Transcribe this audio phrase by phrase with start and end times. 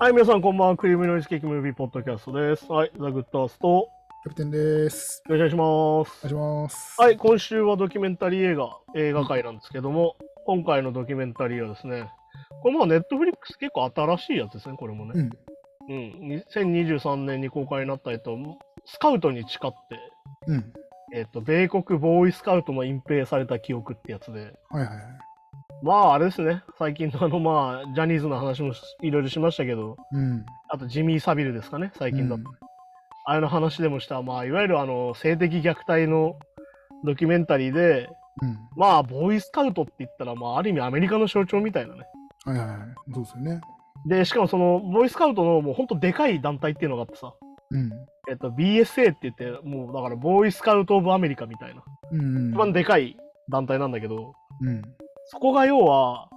[0.00, 0.76] はい、皆さんこんばんは。
[0.78, 2.64] クリームノイズケーキムービーポッドキャストです。
[2.72, 3.86] はい、ザ・グッドアースト、
[4.22, 5.22] キャプテンです。
[5.28, 5.68] よろしくお
[5.98, 6.26] 願いします。
[6.26, 6.96] お願いします。
[6.98, 10.16] はい、今週はドキュメンタリー映画、映画界なんですけども、
[10.46, 12.10] 今回のドキュメンタリーはですね、
[12.62, 15.12] これまあネットフリックス結構新しいやつですね、これもね。
[15.14, 15.30] うん。
[15.90, 16.42] うん。
[16.48, 18.38] 2023年に公開になった、えっと、
[18.86, 19.76] スカウトに誓って、
[20.46, 20.72] うん。
[21.12, 25.29] えっと、米国ボーイスカウトも隠蔽された記憶ってやつで、はいはいはい。
[25.82, 30.44] まああれですね、最近のあのまあ、ジャニーズの話もいろいろしましたけど、うん。
[30.68, 32.42] あとジミー・サビルですかね、最近だと。
[32.42, 32.70] うん
[33.24, 36.36] あれの話でもした、まあ、いわゆるあの性的虐待の
[37.04, 38.08] ドキュメンタリーで、
[38.42, 38.58] うん。
[38.76, 42.02] まあ、ボーイスカウトって言ったら、まあ、ある意味アメリカの象徴みたいなね。
[42.44, 42.78] はいはいはい。
[43.12, 43.60] そうですよね。
[44.06, 47.34] で、しかもその、ボーイスカウトのもうほんとでかい団体っていうのがあってさ、
[47.70, 47.92] うん。
[48.28, 52.50] えっと、BSA って言って、もうだから、ボーイスカウト・オブ・アメリカみたいな、うん。
[52.50, 53.16] 一番でかい
[53.48, 54.82] 団体なんだけど、うん。
[55.30, 56.28] そこが要は、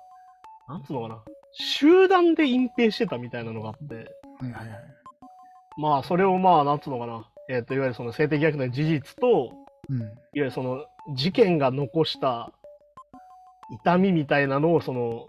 [0.70, 4.80] なんつうのかな、集団で隠蔽してたみたいなのがあって、はいはいはい。
[5.78, 9.52] まあ、それをまあ、なんつうのかな、えっと、いわゆるその性的虐待の事実と、
[9.90, 10.02] うん。
[10.02, 12.52] いわゆるその事件が残した
[13.72, 15.28] 痛みみたいなのをその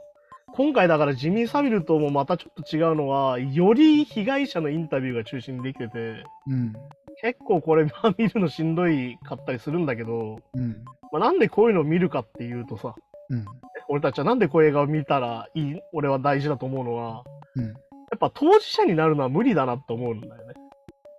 [0.53, 6.73] 今回だからジミー・サビルともまたちょっと違うのはより被害者のインタビューが中心にできててうん。
[7.21, 7.85] 結構これ
[8.19, 10.85] 見るのしんどいかったりするんだけど、うん。
[11.11, 12.95] まあ、なんでこういうのを見るかっていうとさ
[13.31, 13.45] うん。
[13.89, 17.25] 俺たちはなんでこういう映画を見たらいい俺は大事だと思うのは
[17.57, 17.67] うん。
[17.67, 17.73] や
[18.17, 20.55] っぱ当事者になるのは無理だなと思うんだよね。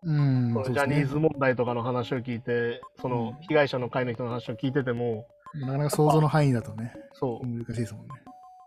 [0.04, 0.64] うん。
[0.66, 8.14] ジャニーズ問題とかの話を聞いてそのうん被害者の会の人の話を聞いててもなかなか想像の範囲だとね、そう難しいですもんね。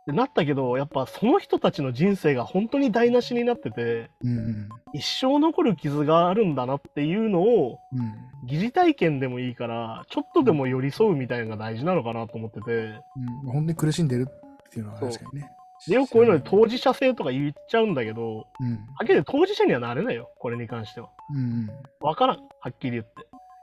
[0.09, 4.69] でなったけどやっぱその人たちの人生が本当に台無しになっててうん。
[4.95, 8.15] 一生残る傷があるんだなっていうのをうん。
[8.47, 13.53] 疑似体験でもいいからちょっとでも寄り添うみたいなのが大事なのかなと思っててうん。
[13.53, 15.51] 本当に苦しんでるっていうのは確かにね。
[15.87, 18.71] でよくこういうので当事者性とか言っちゃうんだけどうん。
[18.71, 21.69] はっきり当事者にはなれないよこれに関してはうん。
[22.01, 23.11] わからんはっきり言って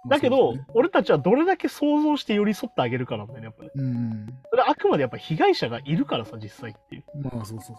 [0.08, 4.26] だけど、ね俺たちはどれだけ想像して寄り添ってあげるかなんだよねやっぱねうん。
[4.50, 7.76] それはあくまでやっぱ被害者がいるからさ実際っていうまあそうそうそう。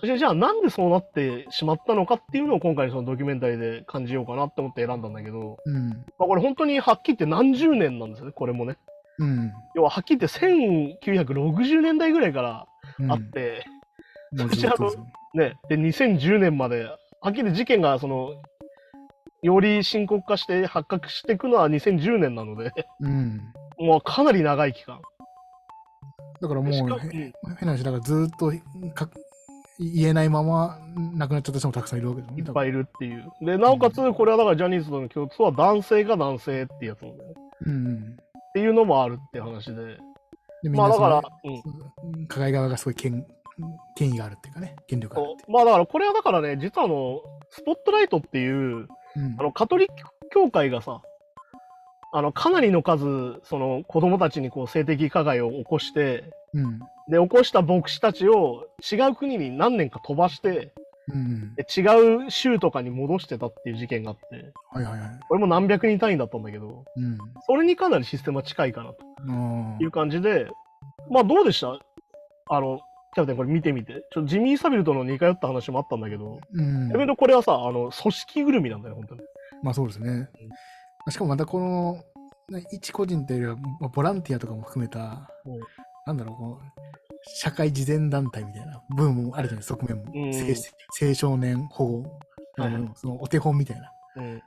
[0.00, 5.88] そしてじゃあなんでそうなってしまったのかっていうのを今回のそのドキュメンタリーで感じようかなって思って選んだんだけど、うん。
[5.90, 8.78] まあ、これ本当にはっきり言って何十年なんですよね、これもね。
[9.18, 9.52] うん。
[9.74, 12.66] 要ははっきり言って1960年代ぐらいから
[12.98, 13.64] うんあって、
[14.32, 14.90] もうそしてあの
[15.34, 16.84] ね、で2010年まで、
[17.20, 18.42] はっきり事件がその、
[19.42, 23.40] より深刻化して発覚していくのは2010年なので、うん。
[23.78, 25.00] もうかなり長い期間。
[26.40, 26.96] だからもう変な
[27.56, 28.52] 話だからずっと
[28.94, 29.10] か
[29.78, 30.78] 言えないまま
[31.14, 32.44] 亡くなっちゃった人もたくさんいるわけですもんね。
[32.46, 33.30] いっぱいいるっていう。
[33.40, 37.36] で、なおかつ、これはだからジャニーズとの共通は男性が男性ってやつなんだよね。
[37.66, 38.16] うん。
[38.18, 39.98] っていうのもあるって話で。
[40.62, 42.26] でまあだからうん。
[42.26, 43.26] 加害側がすごい権
[43.94, 49.20] 権威があるっていうかね、権力があるまあだからこれはだからね、実はあの、スポットライトっていう、いう。
[49.20, 49.94] うんあの、カトリック
[50.30, 51.02] 教会がさ、
[52.12, 56.78] あの、かなりの数、その、子供たちにこう、性的加害を起こして、うん。
[57.08, 60.72] で、起こした牧師たちを違う国に何年か飛ばして、
[61.08, 61.54] うん。
[61.54, 65.20] で違う州とかに戻してたっていう事件があって、はいはいはい。
[65.28, 67.18] これも何百人単位だったんだけど、うん。
[67.46, 68.96] それにかなりシステムは近いかなと
[69.28, 70.48] あいう感じで、
[71.10, 71.78] まあどうでした？
[72.48, 72.80] あの、
[73.12, 74.04] キャプテンこれ見てみて。
[74.12, 76.88] ちょっとジミー・サビルとの似通った話もあったんだけど、うん。
[76.88, 79.20] だけどこれはさ、あの、組織ぐるみなんだよ、本当に。
[79.62, 80.28] まあそうですね。
[81.08, 82.02] しかもまたこの、
[82.56, 85.60] ね一個人というよりは、まあボランティアとかも含めたうん、
[86.06, 86.80] なんだろう、こう、
[87.40, 90.04] 社会慈善団体みたいな部分もあるじゃない、側面も。
[90.14, 92.20] うん青青少年保護、
[92.94, 93.92] そのお手本みたいな。
[94.16, 94.42] うん。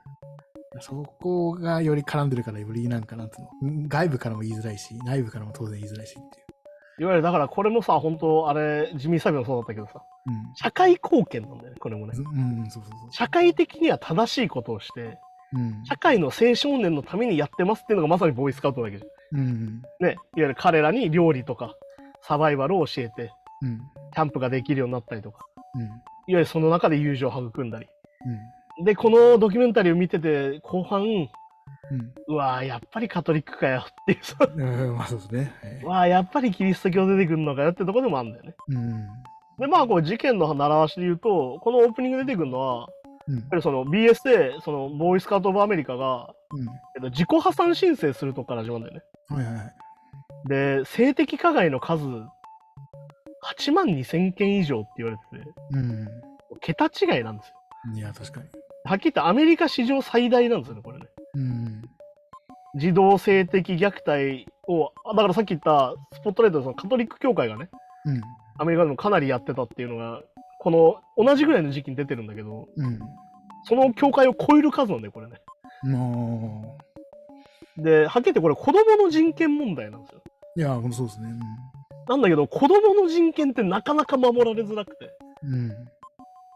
[0.80, 6.43] そこがより絡んでるから、よりなんかなんつうの、外部からも言いづらいし、内部からも当然言いづらいしっていう。
[6.98, 10.02] いわゆるだからこれもさ、本当あれ、ジミー・サビルもそうだったけどさ、
[10.54, 12.14] 社会貢献なんだよね、これもね。
[12.16, 12.60] うん。
[12.60, 15.18] うん、そうそう社会的には正しいことをして。
[15.52, 15.84] うん。
[15.84, 19.40] 社会の青少年のためにやってますっていうのがまさにボーイスカウトだけじゃん。
[19.40, 19.82] うん。
[20.00, 21.74] ね、いわゆる彼らに料理とか
[22.22, 23.32] サバイバルを教えて、
[23.62, 23.80] うん。
[24.12, 25.82] キャンプができるようになったりとか、うん。
[25.82, 27.86] いわゆるその中で友情を育んだり。
[28.78, 28.84] うん。
[28.84, 31.28] で、このドキュメンタリーを見てて、後半、
[31.90, 32.12] うん。
[32.28, 35.52] うわーやっぱりカトリックかよっていうさ、うん、まあそうですね。
[35.62, 38.54] はいうわーやっぱりキリスト教出てくるのかよってとこでもあるんだよね。
[38.68, 39.06] うん。
[39.58, 42.88] で、まあ、こう事件の習わしで言うと、このオープニングで出てくるのは、
[43.26, 46.68] うんやっぱりその BSA、そのボーイスカウト・オブ・アメリカが、うん。
[46.94, 49.02] えっと、自己破産申請するとこから始まるんだよね。
[49.28, 49.74] はいはいはい。
[50.48, 56.08] で、性的加害の数、8万2000件以上って言われてて、うん。
[56.60, 57.54] 桁違いなんですよ。
[57.94, 58.46] いや、確かに。
[58.84, 61.06] はっきり言ってアメリカ史上最大なんですよね、これね。
[61.34, 61.82] うん。
[62.76, 67.68] 児童性的虐待を、あだからさっき言ったスポットライトのそのカトリック教会がね、
[68.04, 68.20] うん。
[68.58, 70.22] アメリカでもかなりやってたっていうのが
[70.58, 72.98] この同じぐらいの時期に出てるんだけど、うん。
[73.64, 75.40] その境界を超える数なんだよ、これね。
[75.84, 76.78] も
[77.76, 80.22] で、はっきり言ってこれ子供の人権問題なんですよ。
[80.56, 81.28] う、いや、そうですね。
[82.08, 85.10] なんだけど、子供の人権ってなかなか守られづらくて。
[85.42, 85.54] うん。
[85.54, 85.72] うん。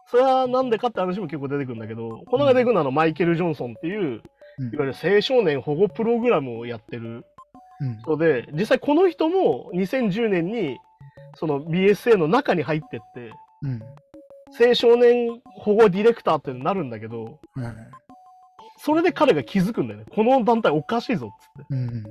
[0.07, 4.23] それはなんでかって話も結構出てくるんだけど、この中で出てくるのはマイケル・ジョンソンっていう、
[4.59, 7.25] うんいわゆる青少年保護プログラムをやってる
[7.81, 7.99] うん。
[7.99, 10.79] 人で、実際この人も2010年に
[11.37, 13.33] その BSA の中に入ってって、
[13.63, 13.83] うん。
[14.61, 17.75] 青少年保護ディレクターってなるんだけど、はいはい。
[18.79, 20.07] それで彼が気づくんだよね。
[20.11, 21.75] この団体おかしいぞっつって。
[21.75, 22.05] うん。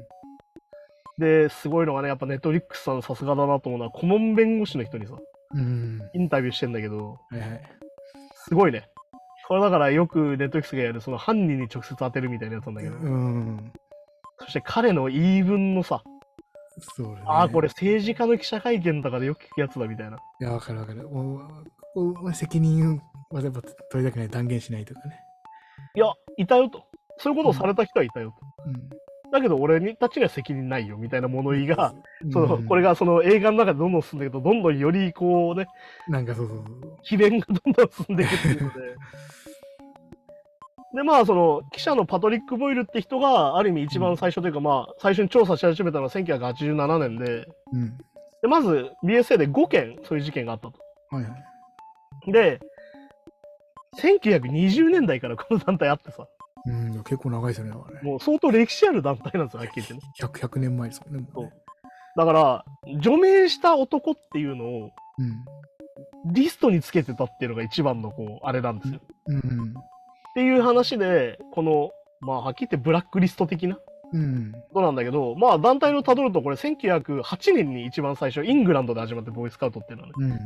[1.17, 5.13] で、すごいのがね、やっぱネットリックスさんさすがだなと思うのは、顧問弁護士の人にさ、
[5.53, 6.01] うん。
[6.13, 7.61] インタビューしてんだけど、はいはい。
[8.47, 8.87] すごいね。
[9.47, 13.71] これだからよくネットリックスがやる、その犯人に直接当てるみたいなやつなんだけど、うん。
[14.39, 16.03] そして彼の言い分のさ、
[16.95, 17.21] そうね。
[17.25, 17.69] ああ、これ。
[17.69, 20.17] 政治家の記者会見とかでよく聞くやつだみたいな。
[20.17, 21.07] いや、わかるわかる。
[21.09, 21.39] もう、
[21.93, 23.01] こう責任
[23.31, 23.61] はやっぱ
[23.91, 25.19] 取りたくない、断言しないとかね。
[25.95, 26.83] いや、いたよと。
[27.17, 28.69] そういうことをされた人はいたよと。
[28.69, 28.89] うん。
[29.31, 35.67] だけど俺にたちには責任ないよみたいな物言いが、うんそのこれがその映画の中でどんどん進んでいくと、どんどんよりこうね、
[36.07, 36.97] なんかそうそうそう。
[37.03, 38.75] 秘伝がどんどん進んでいくっていうので。
[40.95, 47.97] で、まあ、その、記者のパトリック・ボイルって人が、ある意味一番最初というか、まあ、最初に調査し始めたのは1987年で、うん。
[48.41, 50.73] でまず BSA で5件そういう事件があったと。
[51.09, 51.29] はいは
[52.27, 52.31] い。
[52.31, 52.59] で、
[53.97, 56.27] 1920年代からこの団体あってさ、
[56.65, 57.71] うん、結構長いですよね。
[57.71, 59.99] だからねもう相当歴史ある団体なんですよ、はっきり言ってね。
[60.21, 61.27] 100, 100年前ですもんね。
[61.33, 61.51] もうね
[62.15, 62.65] だから、
[62.99, 65.45] 除名した男っていうのをうん。
[66.33, 68.99] リストにつけてたっていうのが一番のこう、あれなんですよ。
[69.27, 69.73] うん。
[70.37, 71.89] っていう話で、この、
[72.21, 73.79] まあ、はっきり言ってブラックリスト的な
[74.13, 74.51] うん。
[74.71, 80.13] ことなんだけど、まあ、団体のたどると、これ1908年に一番最初、イングランドで始まってボーイスカウトっていうのはね。
[80.19, 80.29] うん。
[80.29, 80.37] ま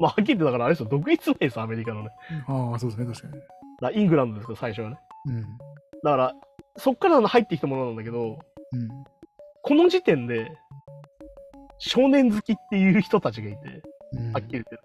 [0.00, 2.08] あ、はっきり言ってだからあれですよ、独立前です、アメリカのね。
[2.46, 3.32] ああ、そうですね、確かに。
[3.34, 3.46] だか
[3.80, 4.96] らイングランドですから、最初はね。
[5.26, 5.42] うん。
[5.42, 5.46] だ
[6.10, 6.32] から、
[6.78, 8.38] そっから入ってきたものなんだけど、
[8.72, 8.88] うん。
[9.60, 10.50] この時点で、
[11.76, 13.82] 少年好きっていう人たちがいて、
[14.14, 14.32] うん。
[14.32, 14.76] はっきり言って。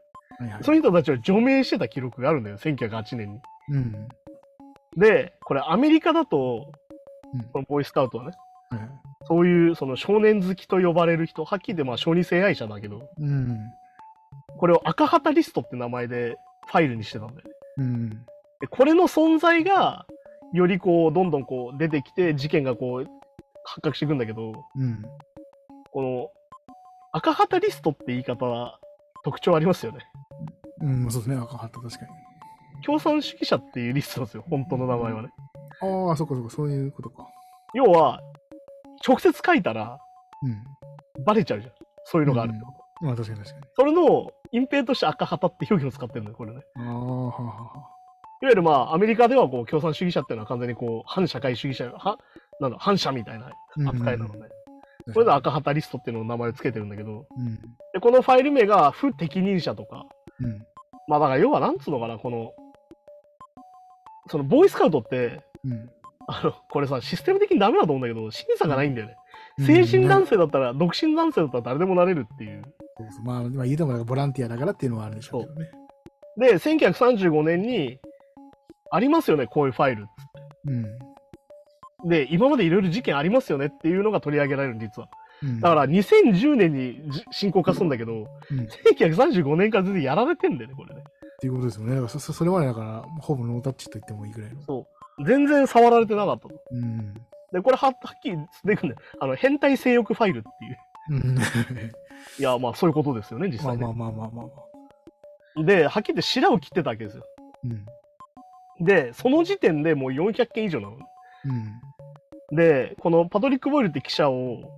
[0.43, 0.63] はいはい。
[0.63, 3.39] そういう人たちを除名してた記録があるんだよ、1908年に。
[3.71, 4.07] うん。
[4.99, 6.71] で、これアメリカだと、
[7.33, 8.31] うんこのボーイスカウトはね、
[8.69, 8.89] はいはい。
[9.27, 13.59] そういうその少年好きと呼ばれる人、はっきり言ってまあ小児性愛者だけど、うん。
[14.57, 16.37] これを赤旗リストって名前で
[16.67, 17.55] ファイルにしてたんだよね。
[17.77, 18.09] うん。
[18.59, 20.05] でこれの存在が、
[20.53, 23.07] よりこう、どんどんこう出てきて、事件がこう、
[23.63, 25.03] 発覚していくんだけど、うん。
[25.91, 26.29] この、
[27.11, 28.79] 赤旗リストって言い方は
[29.23, 29.99] 特徴ありますよね。
[30.81, 32.11] うん、そうですね、赤旗確かに。
[32.85, 35.29] 共産主義者っていうリストなんですよ、本当の名前はね。
[35.81, 37.27] ああ、そっかそっか、そういうことか。
[37.73, 38.19] 要は、
[39.05, 39.97] 直接書いたら
[40.43, 41.23] うん。
[41.23, 41.73] バレちゃうじゃん。
[42.05, 43.05] そういうのがあるってこと。
[43.05, 43.63] まあ確かに確かに。
[43.75, 46.61] それの隠蔽として赤旗って表現を使ってるんだよ、これね。
[46.77, 47.99] ああ、はあはあはあ。
[48.41, 52.17] いわゆるまあ、アメリカではこう共産主義者っていうのは完全にこう、反社会主義者、は
[52.61, 53.51] なんだ、反社みたいな
[53.89, 54.39] 扱いなので、
[55.13, 57.55] これで赤旗リストっていうのを名前をつけてるんだけど、うん。
[57.93, 60.05] でこのファイル名が不適任者とか、
[60.39, 60.59] うん。
[61.07, 62.53] まあだから要はなんつうのかな、この、
[64.29, 65.89] そのボーイスカウトって、うん。
[66.27, 69.13] あの、これさ、システム的にダメだと思うんだけど、審査がないんだよね。
[69.13, 69.19] うん
[69.65, 72.61] 成人男性だったら、独身男性だったら誰でもなれるっていう。
[73.25, 75.71] まあ、まあ、言うてもボランティアだからっていうのはあるんでしょうけどね。
[76.37, 77.99] で、1935年に、
[78.91, 80.07] ありますよね、こういうファイル。
[80.65, 80.71] う
[82.05, 82.09] ん。
[82.09, 85.09] で、今までいろいろ事件ありますよねっていうのが取り上げられる、実は。
[85.43, 88.65] うん、だから、2010年にじ進行化するんだけど、うん、っ
[88.97, 91.03] 1935年から全然やられてんだよね、これね。
[91.39, 91.95] ていうことですよね。
[91.95, 94.61] だからそれまでだから、ほぼノータッチと言ってもいいぐらいの。
[94.61, 95.25] そう。
[95.25, 96.61] 全然触られてなかったと。
[96.71, 97.13] うん。
[97.51, 99.09] で、これははっきり出てくるんだよ。
[99.19, 100.77] あの、変態性欲ファイルっていう。
[101.11, 101.37] うん。
[102.39, 103.83] いや、まあそういうことですよね、実際ね。
[103.83, 104.51] まあまあまあまあまあま
[105.61, 105.63] あ。
[105.63, 107.23] で、はっきり言って白を切ってたわけですよ。
[107.63, 107.85] うん。
[108.85, 110.97] で、その時点でもう400件以上なの。
[112.51, 112.55] うん。
[112.55, 114.77] で、このパトリック・ボイルって記者を、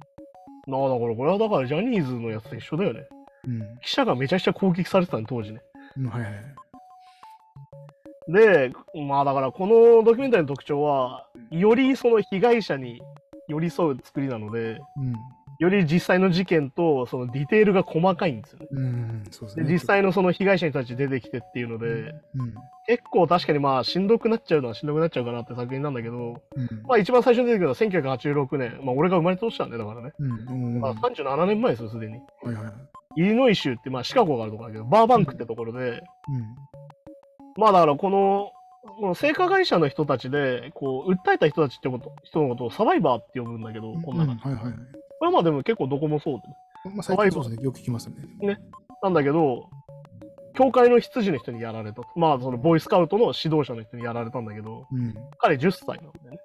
[0.67, 3.05] なあ、だからこれはだからジャニーズのやつと一緒だよね。
[3.47, 3.79] うん。
[3.81, 5.61] 記者がめちゃくちゃ攻撃されてたの、当時ね。
[5.97, 6.25] はい。
[8.31, 8.71] で、
[9.07, 13.01] まあだからこのドキュメンタリーの特徴は、よりその被害者に
[13.47, 15.13] 寄り添う作りなので、うん。
[15.61, 18.67] より実際の事件とそのディテールが細かいんですよね。
[18.71, 19.23] うん。
[19.29, 19.65] そうですね。
[19.65, 21.85] で実際のその被害者にたち出てきてっていうので、
[22.33, 22.55] うん。
[22.87, 26.15] 結構確かにまあしんどくなっちゃうのはしんどくなっちゃうかなって作品なんだけど、
[26.55, 26.81] うん。
[26.87, 30.13] まあ一番最初に出てくるのは1986年、まあ俺が生まれた年なんでだからね。
[30.17, 30.31] うん。
[30.49, 30.81] うん。
[30.81, 32.13] まあ37年前ですよ、すでに。
[32.13, 32.73] はいはいはい。
[33.17, 36.01] イリノイ州って、まあシカゴがあるところだけど、バーバンクってところで、うん。
[37.55, 38.51] まあだからこの、
[38.99, 44.43] この性加害者の人たちで、こう、訴えた人たちってこと、人のことをサバイバーって呼ぶんだけど、こんな感じ。
[44.43, 44.73] はいはいはい。
[45.21, 46.41] これはまあでも結構どこもそう
[46.83, 46.89] で。
[46.95, 47.63] まあ最近そうですね。
[47.63, 48.57] よく聞きますね。
[49.03, 49.69] なんだけど、
[50.55, 52.07] 教会の執事の人にやられたと。
[52.15, 55.13] まあ、そのボーイスカウトの指導者の人にやられたんだけど、うん。
[55.37, 56.39] 彼10歳なんだよね。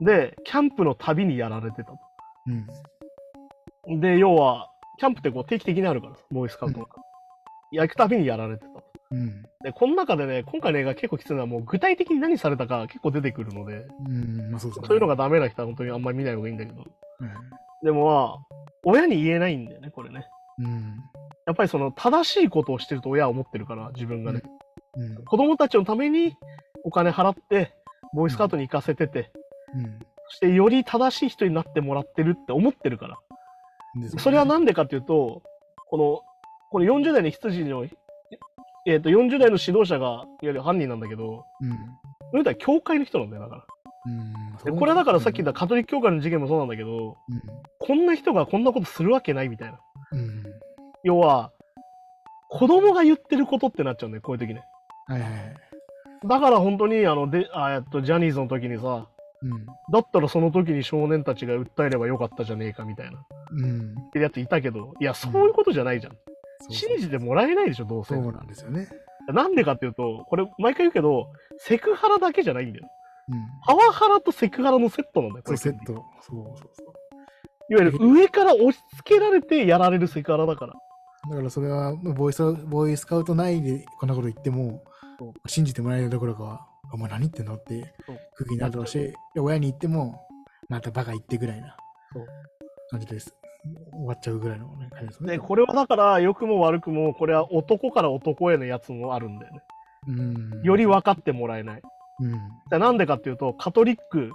[0.00, 0.04] うん。
[0.04, 1.98] で、キャンプの旅にやられてたと。
[3.86, 4.00] うん。
[4.00, 6.86] で、要は、キャンプってこう定期的にあるからさ、ボーイスカウトの。
[7.70, 8.75] 焼くたびにやられてたと。
[9.10, 9.42] うん。
[9.62, 14.50] で、この中でね、今回の映画結構きついのはもう具体的に何されたか結構出てくるので、うん。
[14.50, 14.76] まあそうね。
[14.84, 16.78] そういうのがダメな人は本当にあんまり見ない方がいいんだけど。
[16.80, 16.88] はい。
[17.84, 20.26] でもまあ、親に言えないんだよね、これね。
[20.58, 21.00] うん。
[21.46, 24.42] やっぱりその正しいことをしてると親は思ってるから、自分がね。
[24.96, 25.24] うん。
[25.24, 26.34] 子供たちのために
[26.84, 27.74] お金払って、
[28.12, 29.30] ボーイスカウトに行かせてて、
[29.74, 29.98] うん。
[30.28, 33.18] そしてより正しい人になってもらってるって思ってるから。
[33.94, 35.42] ねそれはなんでかっていうと、
[35.88, 36.22] この、
[36.70, 37.86] この40代の羊の、
[38.86, 41.70] えっ、と、40代の指導者が、いわゆる犯人なんだけど、うん。
[42.30, 43.64] それは教会の人なんだよ、だから。
[44.06, 44.56] うん。
[44.64, 45.60] でこれはだからさっき言ったか。
[45.60, 47.42] カトリック教会の事件もそうなんだけど、うん。
[47.80, 49.80] こんな人がこんなことするわけないみたいな。
[50.12, 50.44] うん。
[51.02, 51.50] 要は、
[52.48, 54.62] 子供が言ってることってなっちゃうんだよ、こういう時ね。
[55.08, 55.56] はいはいはい。
[56.24, 59.08] だから本当に、あの、で、あえっと、ジャニーズの時にさ、
[59.42, 59.66] うん。
[59.92, 63.18] だったらその時に少年たちが訴えればよかったじゃねえかみたいな。
[63.50, 63.94] うん。
[63.98, 66.16] ってやついたけど、いや、そういうことじゃないじゃん。
[66.70, 68.14] 信じてもらえないでしょ、どうせ。
[68.14, 68.88] そうなんですよね。
[69.32, 72.88] なんでかっていうと、これ、毎回言うけど、セクハラだけじゃないんだよ。
[73.28, 73.38] うん。
[73.66, 75.56] パワハラとセクハラのセットなんだよ、これ。
[75.56, 75.94] そう、セット。
[76.22, 76.96] そうそうそう。
[77.68, 80.74] いわゆる上から押し付けられてやられるセクハラだから。
[81.28, 84.84] だからそれはボーイス、ボーイスカウト内でこんなこと言っても
[85.46, 87.92] 信じてもらえるどころかは、お前何言ってんのって
[88.36, 90.24] 空気になるだろう親に言っても、
[90.68, 91.76] またバカ言ってぐらいな
[92.90, 93.34] 感じです。
[93.92, 95.32] 終わっちゃうぐらいの、ね、感じですね。
[95.32, 99.60] で、これはだから、良くも悪くも、これは男から男へのやつもあるんだよね。
[100.08, 100.62] うん。
[100.62, 101.82] より分かってもらえない。
[102.20, 102.32] うん。
[102.70, 104.32] でなんでかっていうと、カトリック、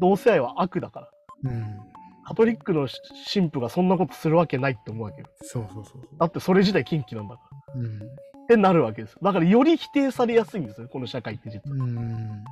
[0.00, 1.00] 同性愛は悪だか
[1.44, 1.50] ら。
[1.50, 1.80] うん。
[2.24, 2.88] カトリックの
[3.32, 5.26] 神父がそんなことするわけないって思うわけよ。
[5.42, 6.02] そうそうそう。
[6.18, 7.42] だってそれ自体禁忌なんだか
[7.74, 7.80] ら。
[7.80, 7.96] うん。
[7.96, 9.16] ってなるわけです。
[9.22, 11.84] だからより否定されやすいんですよ、この社会って実は。
[11.84, 12.44] うん。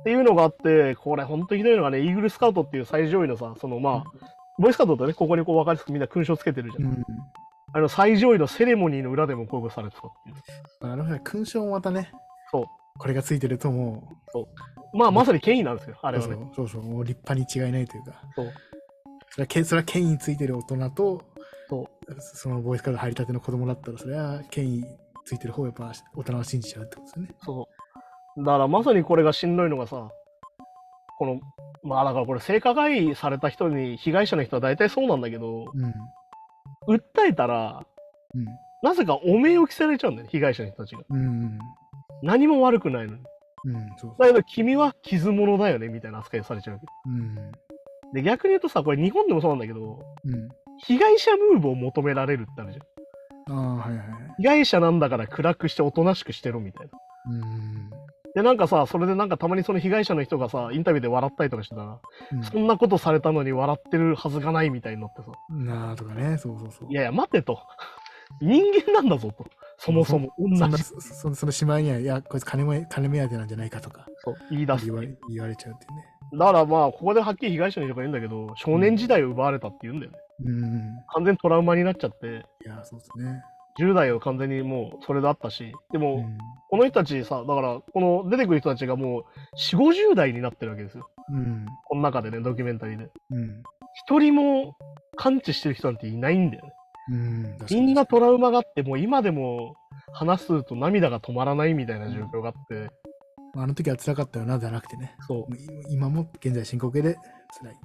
[0.00, 6.84] っていうのがあって、これほんとひどいのがね、イーグルスカウトっていう最上位のさ、そのまあ、ボーイスカウトってね、ここにこう分かりやすくみんな勲章つけてるじゃん。
[6.84, 7.04] うん。
[7.72, 10.92] あの最上位のセレモニーの裏でもこういうことされてたっていう。
[10.92, 12.12] あのね、勲章もまたね、
[12.50, 12.64] そう。
[12.98, 14.08] これがついてるとも
[14.92, 16.34] まあまさに権威なんですよ、あう、れはね。
[16.56, 18.52] そうそうそう、もう立派に違いないというか、そう。
[19.30, 21.22] それはけそれは権威ついてる大人と、
[21.68, 21.88] そ
[22.18, 24.84] そのボーイスカウト入りたての子供だったら、それは権威
[25.24, 27.34] ついてる方をやっぱ大人は信じちゃうってことですよね。
[27.44, 27.68] そ
[28.36, 28.44] う。
[28.44, 30.10] だからまさにこれがしんどいのがさ、
[31.18, 31.40] この、
[31.82, 35.94] まあだからこれ性加害された人に、被害者の人は大体そうなんだけど、うん。
[36.94, 37.84] 訴えたら、
[38.34, 38.44] うん。
[38.82, 41.02] なぜかお名を着せられちゃうんだよね、被害者の人たちが。
[41.10, 41.58] うん。
[42.22, 43.22] 何も悪くないのに。
[43.64, 43.88] うん。
[43.96, 46.80] そうだけど君は傷物だよね、みたいな扱いされちゃう。
[47.06, 47.34] うん。
[48.14, 50.48] で、逆に言うとさ、これ日本でもそうなんだけど、うん。
[50.78, 53.58] 被害者ムーブを求められるってあるじゃん。
[53.58, 54.06] ああ、はいはい。
[54.38, 56.92] 被害者なんだから暗くしておとなしくしてろみたいな。
[57.30, 57.77] うん。
[58.38, 61.98] で、なんかさ、それでなんかたまにその被害者の人がさ、インタビューで笑ったりとかしてたら、
[62.32, 66.88] うんそんなことされたのに笑ってるはずがないみたいになってさ、なあとかね、そうそうそう。
[66.88, 67.58] いやいや、待てと。
[68.40, 69.44] 人間なんだぞと。
[69.76, 70.78] そもそも、同そ。
[70.78, 74.86] そそそのしまいには、いや、こいつ金も金目当てなんじゃないかとかそう言い出す。
[74.86, 76.04] 言われ言われちゃうっていうね。
[76.38, 80.18] だからまあ、ここではっきり被害者の人が言うんだけど、少年時代を奪われたって言うんだよね。
[80.44, 80.80] うん。
[81.08, 83.42] 完全にトラウマになっちゃって、いや、そうですね。
[83.78, 86.38] 10代を完全にもうそれであったし、でも、うん。
[86.70, 89.24] この人たちさ、だから、この出てくる人たちがもう、
[89.56, 91.08] 4、50代になってるわけですよ。
[91.32, 91.66] うん。
[91.86, 93.08] この中でね、ドキュメンタリーで。
[93.30, 93.62] うん。
[93.94, 94.76] 一人も
[95.16, 96.72] 感知してる人なんていないんだよね。
[97.10, 97.56] うん。
[97.70, 99.74] みんなトラウマがあって、もう今でも
[100.12, 102.90] 話すと涙が止まらないみたいな状況があって、
[103.56, 105.16] あの時は辛かったよな、じゃなくてね。
[105.26, 105.46] そう
[105.90, 107.16] 今も現在進行形で
[107.60, 107.76] 辛い。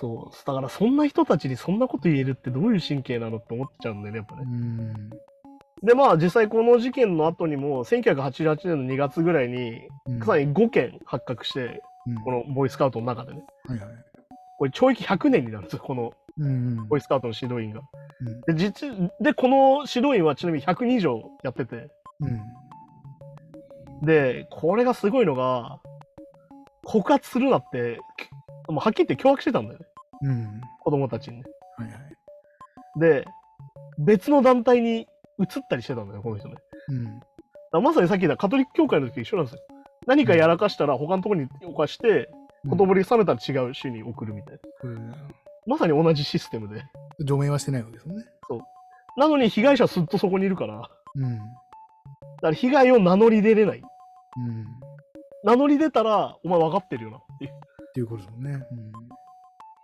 [0.00, 0.46] そう。
[0.46, 4.44] だからそんな人たちにそんなこと言えるってどういう神経なのって思っちゃうんだよね、やっぱうね。
[4.44, 5.10] ん。
[5.82, 13.44] で、まあ実際この事件の後にも、1988年の2月ぐらいに、うんさらに5件発覚して、うんこのボーイスカウトの中でね。
[13.66, 13.88] はいはい。
[14.58, 16.88] これ懲役100年になるんですよ、このうん。
[16.88, 17.82] ボーイスカウトの指導員が。
[18.22, 18.88] うんで、実、
[19.20, 21.88] で、この指導員はちなみに100人以上やってて、
[22.20, 24.06] うん。
[24.06, 25.78] で、これがすごいのが、
[26.84, 28.00] 告発するなって、
[28.66, 29.86] きもうはっきり言って脅迫してたんだよね。
[30.22, 30.60] うん。
[30.80, 31.42] 子供たちにね。
[31.76, 33.00] はいはい。
[33.00, 33.24] で、
[33.98, 35.06] 別の団体に
[35.38, 36.54] 移ったりしてたんだよ、この人ね。
[36.54, 37.20] だかうん。
[37.72, 39.60] らまさにさっき言ったカトリック教会の時と一緒なんですよ。
[40.06, 42.30] 何かやらかしたら他のところに犯して、
[42.68, 44.58] 子供に冷めたら違う州に送るみたいな。
[44.80, 44.94] これ
[45.66, 46.82] まさに同じシステムで。
[47.24, 48.24] 除名はしてないわけですもんね。
[49.16, 51.38] なのに被害者はずっとそこにいるから、だかうん。
[52.42, 53.78] ら被害を名乗り出れない。
[53.80, 54.62] うん。
[54.62, 54.64] っ
[55.44, 57.50] 名乗り出たら、お前分かってるよなっていう。
[57.94, 58.64] ていうことですもんね。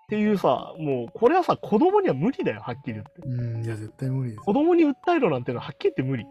[0.09, 3.11] ていうさ、もうこれはさ、子供には無理だよ、はっきり言って。
[3.25, 4.41] うん、いや、絶対無理です。
[4.41, 6.25] 子供に訴えろなんていうのははっきり言って無理。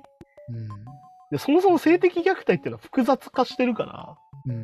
[0.50, 0.68] うん。
[1.32, 4.16] で、そもそも性的虐待っていうのは複雑化してるから、
[4.48, 4.64] うん。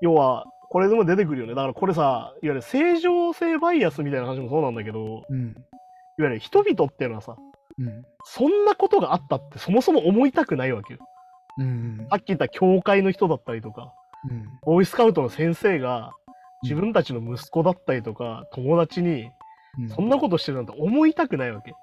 [0.00, 1.54] 要は、これでも出てくるよね。
[1.54, 5.48] だからこれさ、いわゆる正常性バイアスみたいな話もそうなんだけど、うん。
[6.18, 7.36] いわゆる人々っていうのはさ、
[7.78, 8.04] うん。
[8.24, 11.00] そんなことがあったってそもそも思いたくないわけよ。
[11.58, 12.06] うん。
[12.10, 13.92] さっき言った教会の人だったりとか、
[14.28, 14.44] うん。
[14.62, 16.12] ボーイスカウトの先生が
[16.68, 19.30] 自分たちの息子だったりとか、友達に
[19.78, 21.74] うんそんなことしてるなんて思いたくないわけ。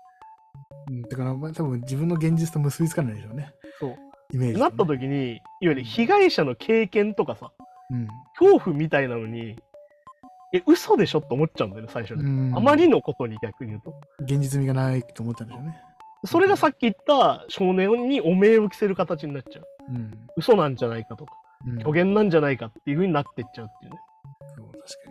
[0.89, 1.01] うん。
[1.03, 3.53] だから、まあ、多分自分の現実と結びつかないでしょうね。
[3.79, 3.95] そう。
[4.33, 7.51] イメージ、なった時に、いわゆる被害者の経験とかさ、
[7.91, 8.07] うん。
[8.37, 9.55] 恐怖みたいなのに、
[10.53, 12.23] え、嘘でしょって思っちゃうんだよね、最初に。
[12.23, 12.57] うん。
[12.57, 13.93] あまりのことに逆に言うと。
[14.23, 15.79] 現実味がないと思ったんでしょうね。
[16.25, 19.65] それがさっき言った少年にお命を着せる形になっちゃう。
[19.89, 20.27] うん。
[20.37, 21.33] 嘘なんじゃないかとか、
[21.67, 21.77] うん。
[21.79, 23.97] 虚言なんじゃないかっていう風になってっちゃうっていうね。
[24.55, 25.09] そう確か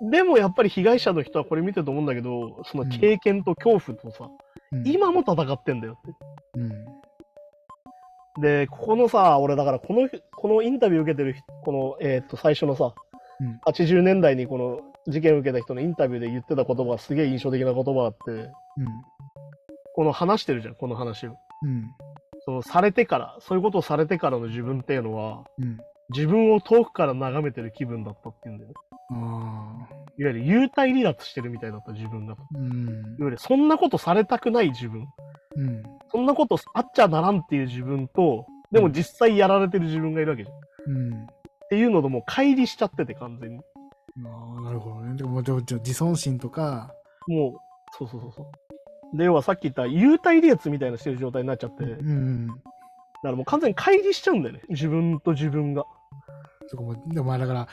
[0.00, 0.10] に。
[0.10, 4.28] でもやっぱり被害者の人はこれ見てると思うんだけど、その経験と恐怖とさ、
[4.72, 6.14] うん、今も戦ってんだよって。
[6.58, 8.40] うん。
[8.40, 12.94] で、ここのさ、俺だからこの、このインタビュー受けてる人、この、えーっと、最初のさ、
[13.40, 18.50] うん80年代にこの事件を受けた人のインタビューで言ってた言葉がすげえ印象的な言葉があって、うん。
[19.94, 21.36] この話してるじゃん、この話を。
[21.62, 21.90] うん。
[22.44, 25.78] そのされてから、そういうことをされてからの自分っていうのは、うん。
[26.14, 28.74] 自分を遠くから眺めてる気分だったっていうんだよね。
[29.10, 29.94] ああ。
[30.18, 32.34] いわゆる幽体離脱してるみたいだった自分が。
[32.34, 33.16] いわうん。
[33.18, 35.06] ゆるそんなことされたくない自分。
[35.56, 35.82] うん。
[36.10, 40.56] そんなことあっちゃならんっていう自分と、でも実際やられてる自分がいるわけじゃん。
[40.56, 41.26] っうん。
[41.70, 43.60] ていうのともう乖離しちゃってて完全に。
[44.26, 45.14] ああ、なるほどね。
[45.16, 46.92] でも、じゃあ自尊心とか、
[47.28, 47.52] もう、
[47.98, 48.50] そうそうそうそ
[49.14, 49.16] う。
[49.16, 52.48] で、要はさっき言った幽体離脱みたいなしてる状態になっちゃって、だかうん。
[53.22, 54.62] らもう完全に乖離しちゃうんだよね。
[54.68, 55.84] 自分と自分が。
[56.72, 57.68] そこも、でもまあだから、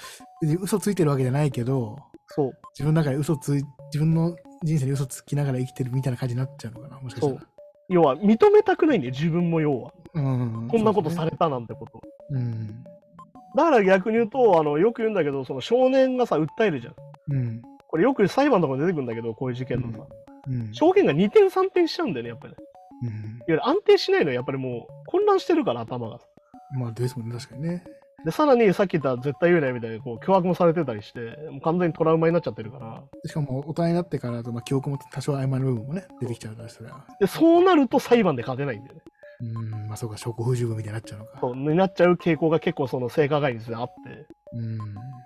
[0.62, 2.51] 嘘ついてるわけじゃないけど、そう。
[2.74, 7.47] 自分の中で嘘つい、自分の人生に嘘つきながら生きてるみたいな感じになっちゃうのかな、もしかしたら。
[7.88, 9.93] 要は認めたくないんだよ、自分も要は。
[10.13, 10.67] うん。
[10.69, 12.02] こんなことされれたなんてこと。
[12.32, 12.84] うん。
[13.56, 16.95] だから逆に言うと、あの、よく言うんだけど、その少年がさ、訴えるじゃん。
[17.32, 17.62] うん。
[17.88, 20.06] これよく裁判とかに出てくるんだけど、こういう事件のさ。
[20.47, 20.73] うん。
[20.73, 22.58] 証言が2点3点しちゃうんだよね、やっぱり、ね。
[23.04, 23.10] うん。
[23.10, 26.19] いわゆる安定しないのはやっぱりもう混乱してるから、頭が。
[26.78, 27.84] まあ、ですもんね、確かにね。
[28.25, 31.19] で、さらにさっき言った絶対言うなよみたいに、こう、脅迫もされてたりして、
[31.51, 33.03] もう完全にトラウマになっちゃってるから。
[33.25, 37.05] しかも、大人になってからだと、まあ、記憶も多少曖昧な部分もね、出てきちゃうから、それは。
[37.19, 39.01] で、そうなると裁判で勝てないんだよね。
[39.41, 39.45] う
[39.77, 39.88] ん。
[39.88, 41.38] まあ、そうか、証拠不十分みたいになっちゃうのか。
[41.39, 44.25] そう、になっちゃう傾向が結構その性加害についてあって。
[44.53, 44.77] うん。
[44.77, 44.84] だ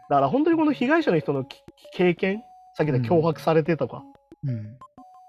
[0.09, 2.43] から本当にこの被害者の人のき経験、
[2.75, 4.03] さっき言った脅迫されてとか。
[4.45, 4.77] うん。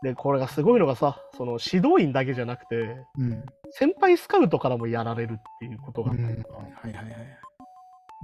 [0.02, 2.76] で、これがすごいのがさ、その指導員だけじゃなくて、
[3.18, 3.42] うん。
[3.70, 6.24] 先輩スカウトからもやられるっていうことがあうん。
[6.24, 6.56] ったりはいとか。
[6.58, 7.38] はいはい。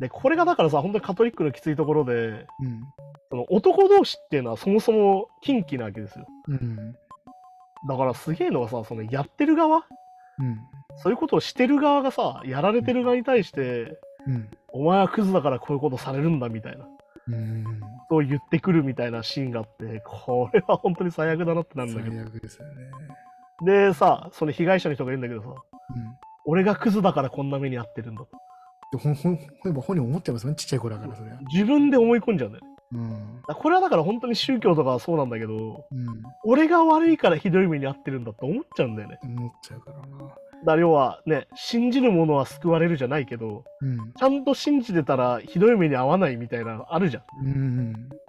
[0.01, 2.47] で、これがだからさ、本当にカトリックのきついところで、うん。
[3.29, 6.27] その男同士っていうのはそもそも禁忌なわけですよ。
[6.49, 6.97] うん。
[7.89, 9.85] だからすげえのがさ、そのやってる側、
[10.39, 10.59] うん。
[10.97, 14.49] そういうことをしてる側がさ、やられてる側に対して、うん。
[14.73, 16.89] お前はクズだからこういうことされるんだみたいな、
[17.29, 17.65] うん。
[18.09, 22.75] そう言ってくるみたいなシーンがあって、これは本当に最悪だなってなるんだけ最悪ですよね。
[23.61, 23.67] ど。
[23.67, 25.57] でさ、その被害者の人が言うんだけどさ、うん。
[26.47, 28.29] 俺がクズだからこんな目に遭ってるんだと。
[28.93, 29.37] でほんほ
[29.81, 31.39] 本人思っちゃいますよね、ちっちゃい子だから、それは。
[31.53, 32.71] 自分で思い込んじゃうんだよね。
[32.93, 33.43] うん。
[33.55, 36.07] これはだから本当に宗教とかはそうなんだけど、うん。
[36.45, 39.19] 俺が悪いからひどい目に遭ってるんだって思っちゃうんだよね。
[39.23, 40.05] 思っちゃうからな。
[40.05, 40.17] だ
[40.67, 44.13] から要はね、信じる者は救われるじゃないけど、うん。
[44.19, 47.47] ちゃんと信じてたらひどい目に遭わないみたいなのあるじゃん。
[47.47, 47.93] うん。
[47.93, 48.23] だか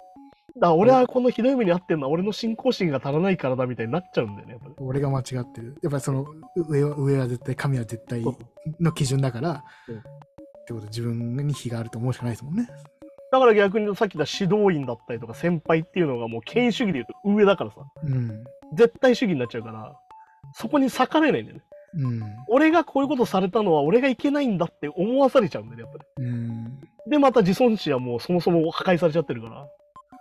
[0.60, 4.58] ら俺はこのひどい目に遭ってんのは俺の信仰心が足らないからだみたいになっちゃうんだよね。
[4.78, 5.76] 俺が間違ってる。
[5.82, 8.22] やっぱりその上は上は絶対、神は絶対
[8.80, 10.02] の基準だから、うん
[10.62, 12.68] ってこと自分に非があると思うしかないですもんね。
[13.30, 18.44] だから逆にさっき言った指導員だったりとか先輩っていうのがもう権威主義で言うと上だからさ、うん。
[18.74, 19.94] 絶対主義になっちゃうから、
[20.54, 21.64] そこに逆らえないんだよね。
[21.94, 22.22] うん。
[22.48, 26.64] 俺がこういうことされたのは俺がいけないんだって思わされちゃうんだよね、やっぱうん。
[27.06, 27.10] り。
[27.10, 29.66] で、また自尊心はもうそもそも破壊されちゃってるから。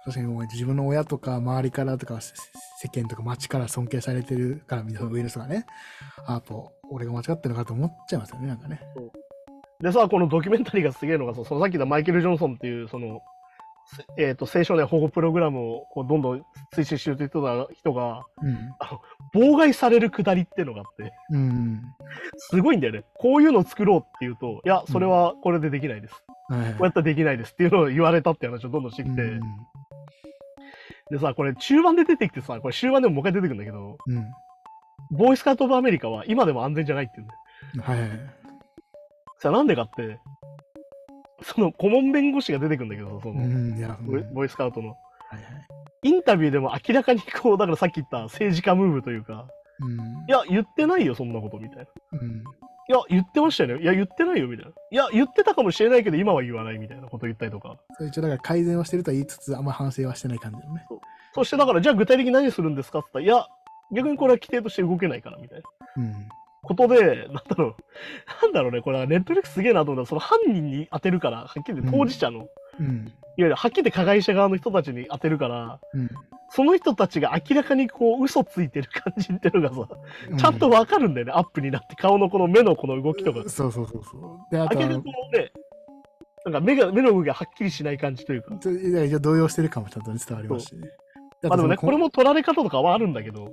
[0.03, 2.33] 確かに自分の親とか周りからとかせ
[2.81, 5.67] 世間とか街から尊敬されてるからみんな上の人がね、
[6.25, 6.55] あやっぱ
[6.89, 8.81] 俺が間違ってるのかと思っちゃいますよね、なんかね。
[9.81, 13.21] でさ、このドキュメンタリーがすげえのがさ、そのさっき言ったマイケル・ジョンソンっていう、その、
[14.17, 18.21] せえっ、と、青少年保護プログラムをこうどんどん推進してる人が人が、
[19.33, 21.37] 妨害されるくだりっていうのがあって、うん。
[21.37, 21.81] うん。
[22.37, 23.03] すごいんだよね。
[23.15, 26.13] こういうのを作ろうって言うと、いや、それはこれでできないです。
[26.49, 29.41] はいこうやったらできないですっていうのを言われたっていう話をどんどんしてきて、うん
[31.09, 34.31] でさ、これ中盤で出てきてさ、これ終盤でももう一回出てくるんだけど、うん。
[35.11, 38.01] ボーイスカート・オブ・アメリカは今でも安全じゃないって言うんだよ。
[38.01, 38.40] はい
[39.43, 39.49] はいはい。
[39.49, 40.19] さあなんでかって、
[41.43, 44.89] その顧問弁護士が出てくるんだけどさ、その、うん、ボイスカウトの。
[44.89, 44.93] は
[45.33, 45.43] いはい。
[46.03, 49.47] インタビューでも明らかにこう、だからさっき言った政治家ムーブというか、
[49.79, 49.97] うん。
[50.27, 51.83] いや、言ってないよ、そんなこと、みたいな。
[51.83, 52.43] いうん。
[52.87, 53.83] や、言ってましたよね。
[53.83, 54.71] いや、言ってないよ、みたいな。
[54.71, 57.77] いや、言ってたかもしれないけど、今は言わないみたいなこと言ったりとか。
[57.97, 60.85] それ一応だから改善をしてるとは言いつつ、あんま反省はしてない感じのね。
[61.33, 63.47] そしてだから、じゃあ具体的に何するんですかって言ったら、いや、
[63.95, 65.65] 逆にこれは規定として動けないから、みたいな。
[65.97, 66.29] うん。
[66.61, 67.75] ことで、なんだろう、
[68.43, 72.47] なんだろうね、これ、ネットフリックスすげえなと思ったら、その犯人に当てるから、はっきり当事者の、いわ
[72.79, 73.13] うん。
[73.37, 76.09] ゆるはっきり加害者側の人たちに当てるから、うん。
[76.49, 79.87] その人たちが明らかにこう、嘘ついてる感じっていうのがさ、
[80.29, 83.49] うちゃんとわかるんだよね、アップになって、顔のこの目のこの動きとか。
[83.49, 84.17] そうそうそうそ
[84.51, 84.55] う。
[84.55, 85.51] で、あと明らかにこのね、
[86.45, 88.55] なんか目が、目の動きがはっきりしない感じというか。
[88.69, 90.89] いや動揺してる感もちゃんとね伝わりますしね。
[91.43, 93.51] まあでもね、これも、も取られ方とかはあるんだけど、うん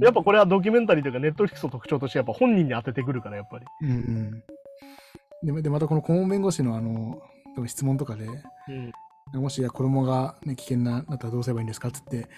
[0.00, 3.64] やっぱこれはドキュメンタリーというか、ネットフリックスの特徴として、やっぱ本人に当ててくるから、やっぱり。
[3.82, 5.54] うんうん。
[5.54, 7.20] で、でまたこの顧問弁護士のあの、
[7.66, 8.26] 質問とかで、
[9.34, 9.40] うん。
[9.40, 12.28] もしや子供が、ね、危険ななったらどうすればいいんですかっつって、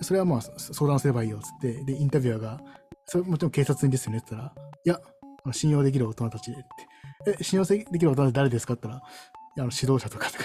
[0.00, 2.60] それはまあそ相談すればいいよっつって、で、インタビュアーが、
[3.06, 7.36] それもちろん警察にですよねって言ったら、いや、信用できる大人たちでって。
[7.40, 10.44] え、信用できる大人って誰ですかって言ったら、あの指導者とかとか。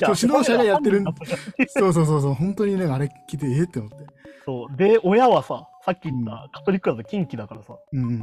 [0.00, 1.04] 指導者がやってる
[1.68, 3.96] そうそうそうそう、本当にね、あれ聞いて、えって思って。
[4.44, 4.76] そう。
[4.76, 8.20] で、親はさ、さっき言ったカトリックだと近畿だからさ、うんうん。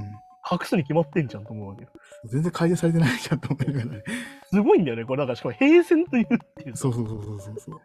[0.50, 1.90] 隠すに決まってんじゃんと思うわけよ。
[2.26, 4.04] 全然改善されてないじゃんと思いながらね。
[4.52, 5.20] すごいんだよね、これ。
[5.20, 6.78] なんかしかも平然と言うっていう。
[6.78, 7.82] そうそうそうそうそう。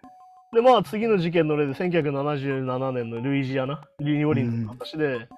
[0.55, 5.29] で、まあ次の事件の例で1977年のルイジアナ、リニオリンズの話で、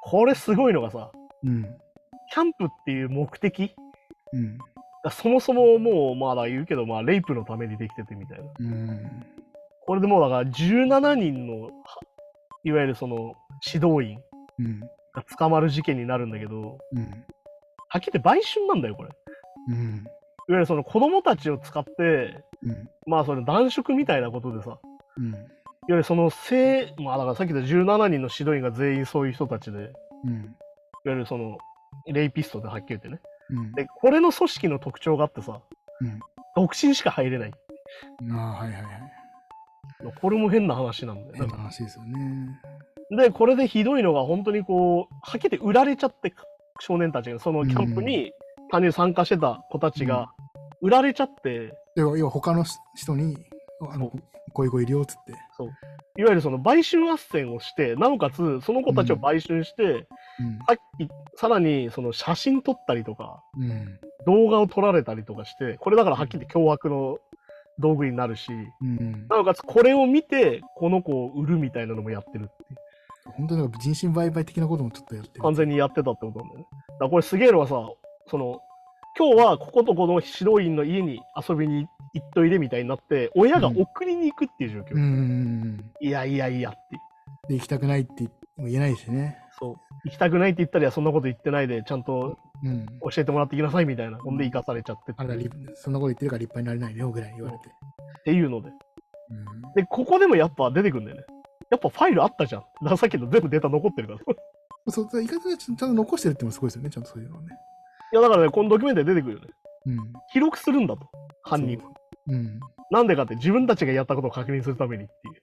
[0.00, 1.12] これすごいのがさ、
[1.44, 1.62] うん。
[1.62, 3.74] キャンプっていう目的
[4.32, 4.58] うん。
[5.04, 8.44] がそもそももうまだ言うけど、まあレイプのためにできててみたいな。
[8.58, 9.26] うん。
[9.84, 11.70] これでもうだから17人の、は
[12.64, 13.34] いわゆるその
[13.66, 14.18] 指導員
[14.58, 14.80] うん。
[15.14, 17.02] が捕まる事件になるんだけど、うん。
[17.88, 19.08] はっきり言って売春なんだよ、これ。
[19.08, 19.16] いわ
[19.68, 20.04] うん。
[20.48, 22.88] ゆるその子供たちを使って、うん。
[23.06, 24.78] まあそれ男色みたいなことでさ、
[25.18, 25.28] うん。
[25.28, 25.38] いわ
[25.88, 29.88] ゆるその性、まあだからさっき言った17人の指導員が全員そういう人たちで、いわ
[30.24, 30.56] うん。
[31.04, 31.58] ゆるその、
[32.06, 33.20] レイピストではっきり言ってね。
[33.50, 33.72] うん。
[33.72, 35.60] で、これの組織の特徴があってさ、
[36.00, 36.20] うん
[36.54, 37.52] 独身しか入れない。
[38.30, 39.21] ああ、はいはいはい。
[40.20, 41.32] これも変な話なんだよ。
[41.34, 42.60] 変な話ですよね。
[43.10, 46.32] で、これでひどいのが本当にこう、はっきり売られちゃって、
[46.80, 48.32] 少年たちが、そのキャンプに
[48.70, 50.30] 単純に参加してた子たちが、
[50.80, 52.64] 売られちゃって、要は、要は他の
[52.94, 53.36] 人に、
[53.90, 54.10] あの、
[54.52, 55.32] こういう子いるよっつって。
[56.18, 60.06] いわゆるその売春斡旋をして、なおかつその子たちを売春して、
[60.66, 63.70] さっき、さらにその写真撮ったりとか、うん。
[63.70, 63.98] うん。
[64.26, 67.18] 動画を撮られたりとかして、これだからはっきり凶悪の
[67.78, 69.26] 道具になるし、うん。
[69.28, 72.52] なおかつこれを見て、この子を売るみたいなのもやってるって。
[73.36, 75.42] 本当に人身売買的なこともちょっとやってる。
[75.42, 76.66] 完全にやってたってことなんだよね。
[76.70, 77.88] だからこれすげえのはさ、
[78.28, 78.60] その、
[79.18, 84.94] 今日はこことこの指導員の家に遊びに行っといでみたいになって、親が送りに行くっていう状況。
[84.94, 85.90] うん。
[86.00, 86.78] いやいやいやって。
[87.48, 89.38] で、行きたくないって言えないしね。
[89.58, 89.76] そう。
[90.04, 92.86] 行きたくないって言ったりはそんなこと言ってないで、ちゃんとうん。
[92.86, 94.18] 教えてもらってきなさいみたいな。
[94.18, 97.68] ほんで行かされちゃってってそんなこと言ってるから立派になれないよぐらいに言われて。
[97.68, 98.68] っていうので。
[98.68, 99.62] うん。
[99.74, 101.24] で、ここでもやっぱ出てくるんだよね。
[101.70, 102.96] やっぱファイルあったじゃん。
[102.96, 104.20] さっきの全部データ残ってるから。
[104.20, 104.36] い
[104.88, 107.48] そう、意外とちゃんと残してるってのもすごいですよね、ちゃんとそういうのはね。
[108.12, 109.48] やだからね、このドキュメンタリー出てくるよね。
[109.86, 110.12] うん。
[110.32, 111.08] 記録するんだと。
[111.42, 111.84] 犯人は。
[112.28, 112.60] うん。
[112.90, 115.34] なんでかって自分たちがやったことを確認するためにっていう。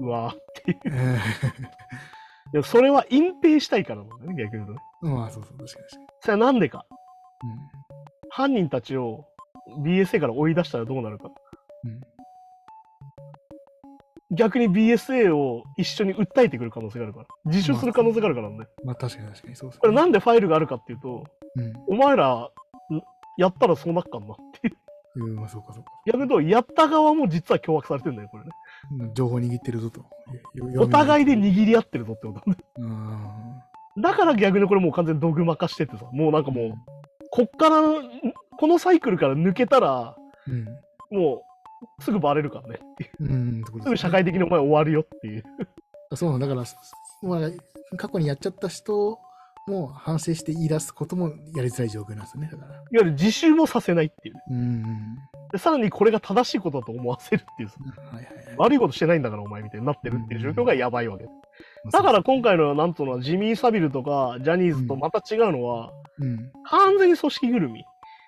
[0.00, 0.06] うん。
[0.06, 0.76] うわーえい
[2.52, 4.78] や、それは隠蔽したいからなんだよね、逆に言うとね。
[5.04, 6.86] ーまあ、そうそう、確かに確かそれはなんでか。
[7.42, 7.50] に。
[8.30, 9.24] 犯人たちを
[9.84, 11.30] BSA から追い出したらどうなるか。
[11.84, 12.00] うん。
[14.32, 17.26] 逆に BSA を一緒に訴えてくる可能性があるから。
[17.46, 18.64] 自首する可能性があるからなんで。
[18.82, 18.86] うん。
[18.86, 19.80] まあ、確かに確かに、そうです、ね。
[19.80, 21.24] これなんでファイルがあるかっていうと、
[21.56, 21.72] うん。
[21.88, 22.50] お前ら、ん
[23.36, 24.76] やったらそうなっかんなっていう。
[25.16, 25.90] うん、まあ、そうかそうか。
[26.06, 28.50] 逆に言うと、やった側も実は脅迫されてるんだよ、これね。
[28.92, 30.04] うん情報握ってるぞと。
[30.78, 31.54] お互いでに。
[31.54, 32.86] 握り合ってるぞってことだよう
[34.00, 34.02] ん。
[34.02, 36.72] だから逆にこれもう完全にドグマ化しててさ、もうなんかもう、
[37.30, 38.10] こっから、ん
[38.58, 40.66] このサイクルから抜けたら、うん。
[41.16, 41.44] も
[41.98, 43.10] う、すぐバレるからねっていう。
[43.20, 43.64] うん。
[43.82, 45.44] すぐ社会的にお前終わるよっていう。
[46.14, 46.64] そうなんだから、
[47.22, 49.18] まあ、過去にやっちゃった人
[49.66, 52.48] も反省して言い出すこともやりづらい状況なんですよね。
[52.50, 52.74] だから。
[52.74, 54.34] いわゆる自首もさせないっていう。
[54.50, 55.18] うん。
[55.52, 57.68] で、さらにこれが正しいことだと思わせるっていう。
[58.12, 58.56] はいはいはい。
[58.56, 61.24] 悪いことしてないんだからお前みたいになってるっていう状況がやばいわけ。
[61.24, 61.30] ま
[61.86, 66.52] あだから今回の、なんつうのは、ジミー・サビルとか、ジャニーズとまた違うのは、うん。
[66.64, 67.84] 完全に組織ぐるみ。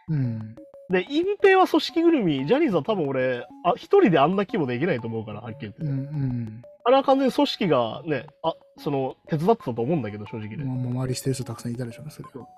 [0.09, 0.55] うん。
[0.91, 5.83] で、隠蔽は組織ぐるみ、ジャニーズは多分俺、あ一人であんな規模できないと思うから、はっきり言って。
[5.83, 5.91] うん。
[5.91, 6.63] うん。
[6.85, 10.65] あれは完全に組織がね、あ、その、手伝ってたと思うんだけど、正直ね。
[10.65, 12.45] まあ、周りしてる人たくさんいたでしょうね、それは。
[12.45, 12.49] っ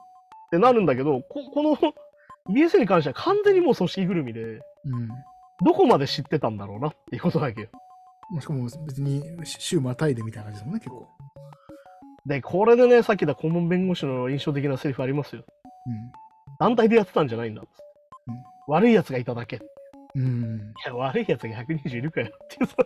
[0.51, 1.77] てなるんだけど、ここの
[2.51, 4.61] BSA に関しては完全にもう組織ぐるみで、うん。
[5.65, 7.69] どこまで知ってたんだろうなっていうことだけよ。
[8.31, 11.09] まあしかも別に週またいでみたいな感じですもんね、結構。
[12.27, 15.45] で、これでね、さっき言った顧問弁護士の印象的なセリフありますよ。
[16.59, 17.83] 団体でやってたんじゃないんだっつって。
[18.67, 19.57] 悪い奴がいただけ。
[19.57, 19.61] い
[20.17, 20.25] うん。
[20.25, 20.73] うん。
[20.87, 22.77] や、悪い奴が120いるかよっていうさ、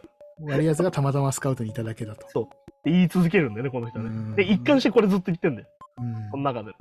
[0.42, 2.42] 悪い奴がたまたまスカウトにいただけだと。
[2.42, 2.49] っ
[2.83, 4.07] て言い続けるんだよね、この人ね。
[4.07, 5.68] うんで、一貫してこれずっと言ってんだよ。
[5.99, 6.73] うんこの中で。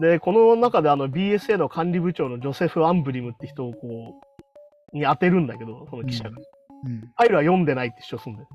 [0.00, 4.20] で、この中であの BSA の管理部長のジョセフ・アンブリムって人をこ
[4.92, 6.30] う、に当てるんだけど、その記者が。
[6.30, 7.00] うん。
[7.00, 8.48] ファイルは読んでないって主張するんだよ。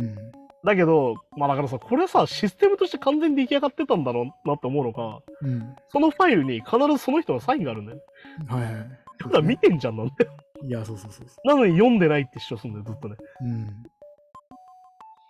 [0.00, 0.16] うん。
[0.64, 5.76] だけど、まあだからさ、これさ、システムとして完全に出来上がってたんだろうなって思うのか、うん。
[5.88, 8.00] そのファイルに必ずその人のサインがあるんだよ。
[8.48, 8.74] はいはい。
[9.20, 10.32] ただ見てんじゃんなんだよ。
[10.64, 13.16] いや、そうそうそうそなのに読んでないって主張するんだよ、ずっとね。
[13.40, 13.44] う。
[13.44, 13.82] うん。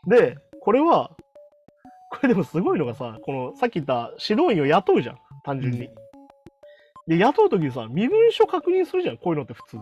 [0.08, 1.10] で、これは、
[2.10, 5.88] これでもすごいのがさ、このさっき言った指導員を雇うじゃん、単純に。
[7.06, 9.78] で、雇うときにさ、身分証確認するじゃん、こういうのって普通。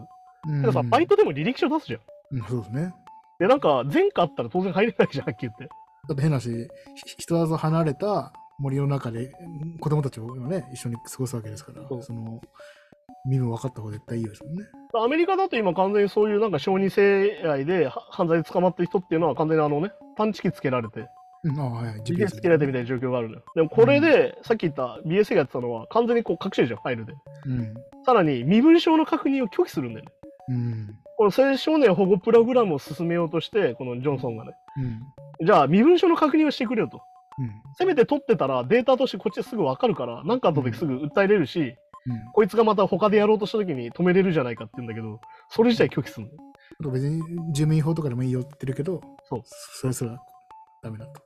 [0.49, 0.61] うん。
[0.63, 2.01] でもさ、バイトでも履歴書出すじゃん。
[2.33, 2.95] うん、そうですね。
[3.39, 5.69] で、なんか、前科あったら当然入れないじゃん、はっきり言って。
[6.09, 9.27] だって変なし、ひ人里離れた森の中で
[9.63, 12.41] うん子供たちをね、一緒に過ごすわけですから、その、
[13.27, 14.65] 身分分かった方が絶対いいですもんね。
[14.95, 21.07] アメリカだと今完全にそういうなんか小児性愛では犯罪で捕まってる人っていうのは完全にあのね、探知機つけられて、うん、
[21.59, 22.01] ああ、はい。
[22.01, 23.43] GPS つけられてみたいな状況があるのよ。
[23.55, 27.13] でもこれで、さっき言った BS がやってたのは完全にこう隠してるじゃん、ファイルで。
[27.47, 27.75] うん。
[28.05, 30.13] さらに身分証の確認を拒否するんだよね。
[30.49, 30.95] うん。
[31.17, 34.53] この青少年保護プログラムを進めようとして、このジョンソンがね。
[35.41, 35.47] うん。
[35.47, 37.01] じゃあ、身分証の確認をしてくれよと。
[37.39, 37.51] うん。
[37.79, 41.77] せめて取ってたらデータとしてこっちですぐ分かるから、なんかあった時すぐ訴えれるし、
[42.33, 46.43] こいつがまた他でやろうとした時に止めれるじゃないかって言うんだけど、それ自体拒否するんだよ。
[46.81, 50.17] あと別に住民法とかでもいいよって言ってるけど、そうそれすら
[50.83, 51.26] ダメだと。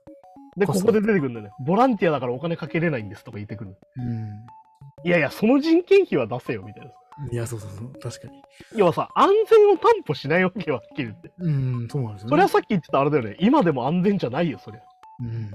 [0.57, 1.53] で、ここで出てくるんだよね。
[1.61, 3.71] ボランティアだからお金かけれないんですとか言ってくる。
[3.71, 6.93] ういやいや、その人件費は出せよ、みたいな。
[7.31, 7.33] ん。
[7.33, 7.93] いや、そうそうそう。
[8.01, 8.43] 確かに。
[8.75, 11.33] 要はさ、安全を担保しないわけよ、はっきり言って。
[11.39, 12.31] うん、そうなんですよね。
[12.31, 13.37] それはさっき言ってたあれだよね。
[13.41, 14.81] 今でも安全じゃないよ、そりゃ。
[15.21, 15.51] うん。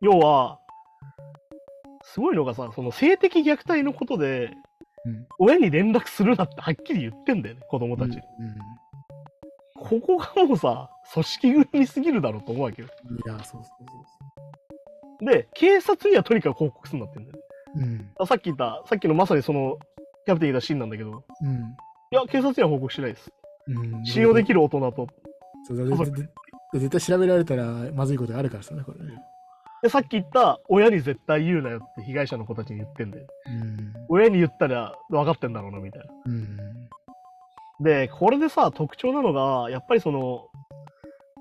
[0.00, 0.58] 要は、
[2.02, 4.52] すごいのがさ、その性的虐待のことで、
[5.04, 5.26] うん。
[5.38, 8.16] 親に連絡するなってはっきり言ってんだよね、子供たち。
[8.18, 8.22] う
[9.82, 12.88] ここがもうさ、組織ぐるみすぎるだろうと思うわけよ。
[12.88, 13.14] ん。
[13.14, 13.70] いや、そうそ
[15.22, 17.42] うで、警察にはとにかく報告するんだってんだよね。
[17.74, 17.82] そう。
[17.82, 18.10] うん。
[18.18, 19.78] あさっき言った、さっきのまさにその、
[20.24, 21.54] キャプテン言ったシーンなんだけど、うん。
[22.10, 23.30] いや、警察には報告しないです。
[23.68, 25.06] うん、信用できる大人と。
[25.68, 25.96] そうだ
[26.74, 29.12] 絶対調べられたらまずいことがあるからですね、これね。
[29.82, 33.26] で、さっき言った、親に絶対言うなよって被害者の子たちに言ってんだよ。
[33.46, 33.92] うん。
[34.08, 36.14] 親に言ったら分かってんだろうな、みたいな。
[36.26, 36.58] うん。
[37.80, 40.46] で、これでさ、特徴なのが、やっぱりその、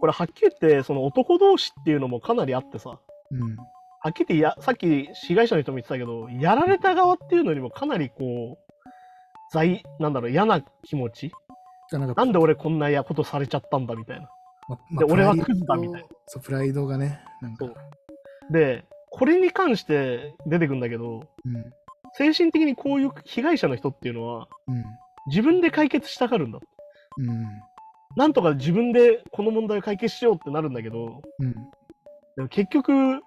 [0.02, 3.56] これはっきり言って、その男同士っていうのもかなりあってさ、うん。
[3.56, 8.74] はっきり言ってや、さっき被害者の人も言ってたけど、やられた側っていうのにもかなりこう、
[9.54, 11.32] 在、なんだろう、嫌な気持ち？
[11.92, 14.30] なんかなんで俺こんなやことされちゃったんだみたいな。
[14.68, 16.08] まで俺はクズだみたいな。
[16.26, 17.68] そう、プライドがね、なんか。
[18.50, 21.72] で、これに関して出てくんだけど、うん。
[22.14, 24.84] 精神的にこういう被害者の人っていうのは、うん。
[25.28, 26.60] 自分で解決したがるんだ。
[27.18, 27.46] うん。
[28.15, 31.54] なんとか自分でこの問題を解決しようってなるんだけど、うん。
[32.36, 33.21] でも結局、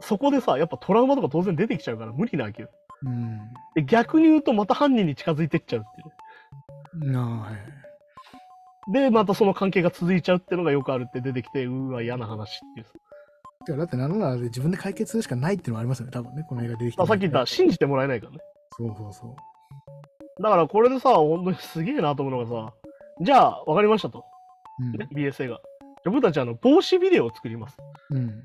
[0.00, 2.68] そこでさ、やっぱトラウマとか当然出てきちゃうから無理なわけよ。
[3.02, 3.38] うん。
[3.74, 7.12] で、逆に言うとまた犯人に近づいてっちゃうっていう。
[7.12, 8.92] なあ、はい。
[8.92, 12.86] で、またその関係が続いちゃうっていうのがよくあるって出てきて、うーわ、嫌な話っていう。
[13.64, 16.98] てかだってなんなら自分で解決するしかないっていうのはありますよね、多分ね、この映画出てきて。
[16.98, 18.38] まあ、さっき言った、信じてもらえないからね。
[18.76, 20.42] そうそうそう。
[20.42, 22.74] だからこれでさ、本当にすげえなと思うのがさ、
[23.20, 24.24] じゃあ、わかりましたと。
[25.14, 25.60] BSA が。
[26.04, 27.76] じゃあ僕たちあの、防止ビデオを作ります。
[28.10, 28.42] うん。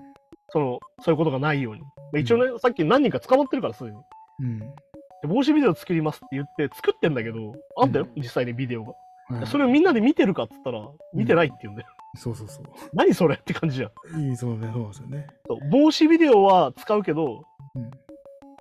[0.50, 1.82] その、そういうことがないように。
[1.82, 3.98] まあ一応ね、さっき何人か捕まってるから、すでに。
[4.42, 4.60] うん。
[4.60, 8.90] で防止ビデオ作りますって言って作ってんだけど、あんだよ、うん実際にビデオが。
[8.90, 9.00] はい
[9.46, 10.82] それをみんなで見てるかっつったら、
[11.14, 11.90] 見てないって言うんだよ。
[12.16, 12.66] そうそうそう。
[12.94, 14.22] 何それって感じじゃん。
[14.22, 15.28] いい、そうね、そうですよね。
[15.48, 17.44] そう防止ビデオは使うけど、
[17.76, 17.92] うん。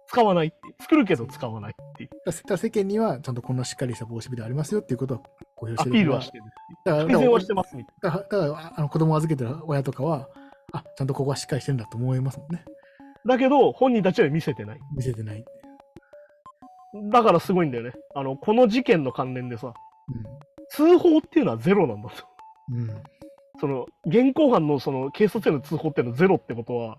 [0.08, 0.56] 使わないって。
[0.80, 2.32] 作るけど使わないっていう。
[2.58, 5.22] 世間にはちゃんとこんなしっかりした防止ビデオありますよっていうことを
[5.58, 6.78] 公表してるアピールはしてるっていう。
[6.84, 10.28] だから改善はしてますみたいだから、だからあの子供を預けてる親とかは、
[10.72, 12.64] あ、ちゃんとここはしっかりしてるんだと思いますもんね。
[13.24, 13.34] な。
[13.34, 14.80] だけど、本人たちは見せてない。
[14.96, 15.44] 見せてない。
[17.10, 17.92] だからすごいんだよね。
[18.14, 19.74] あの、この事件の関連でさ、
[20.70, 22.14] 通報っていうのはゼロなんだと。
[22.70, 22.90] うん。
[22.90, 23.02] うん。
[23.60, 26.96] その、現行犯のその警察への通報っていうのはゼロってことは、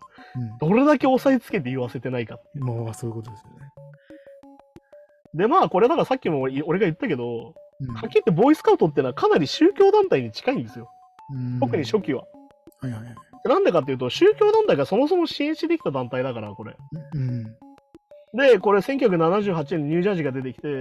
[0.62, 2.38] うどれだけ押さえつけて言わせてないか。
[2.56, 2.60] ん。
[2.60, 3.70] まあ、そういうことですよね。
[5.34, 10.90] で、まあ、これだからさっきも俺俺が言ったけど、うんはっきり言ってボーイスカウトっていうのはかなり宗教団体に近いんですよ。
[11.34, 12.24] うん特に初期は。
[12.82, 13.16] はいはいはい。
[13.48, 16.76] なんでかっていうと、宗教団体がそもそも支援してできた団体だから、これ。
[17.14, 17.44] うん。
[18.34, 20.72] で、これ1978年にニュージャージーが出てきて、う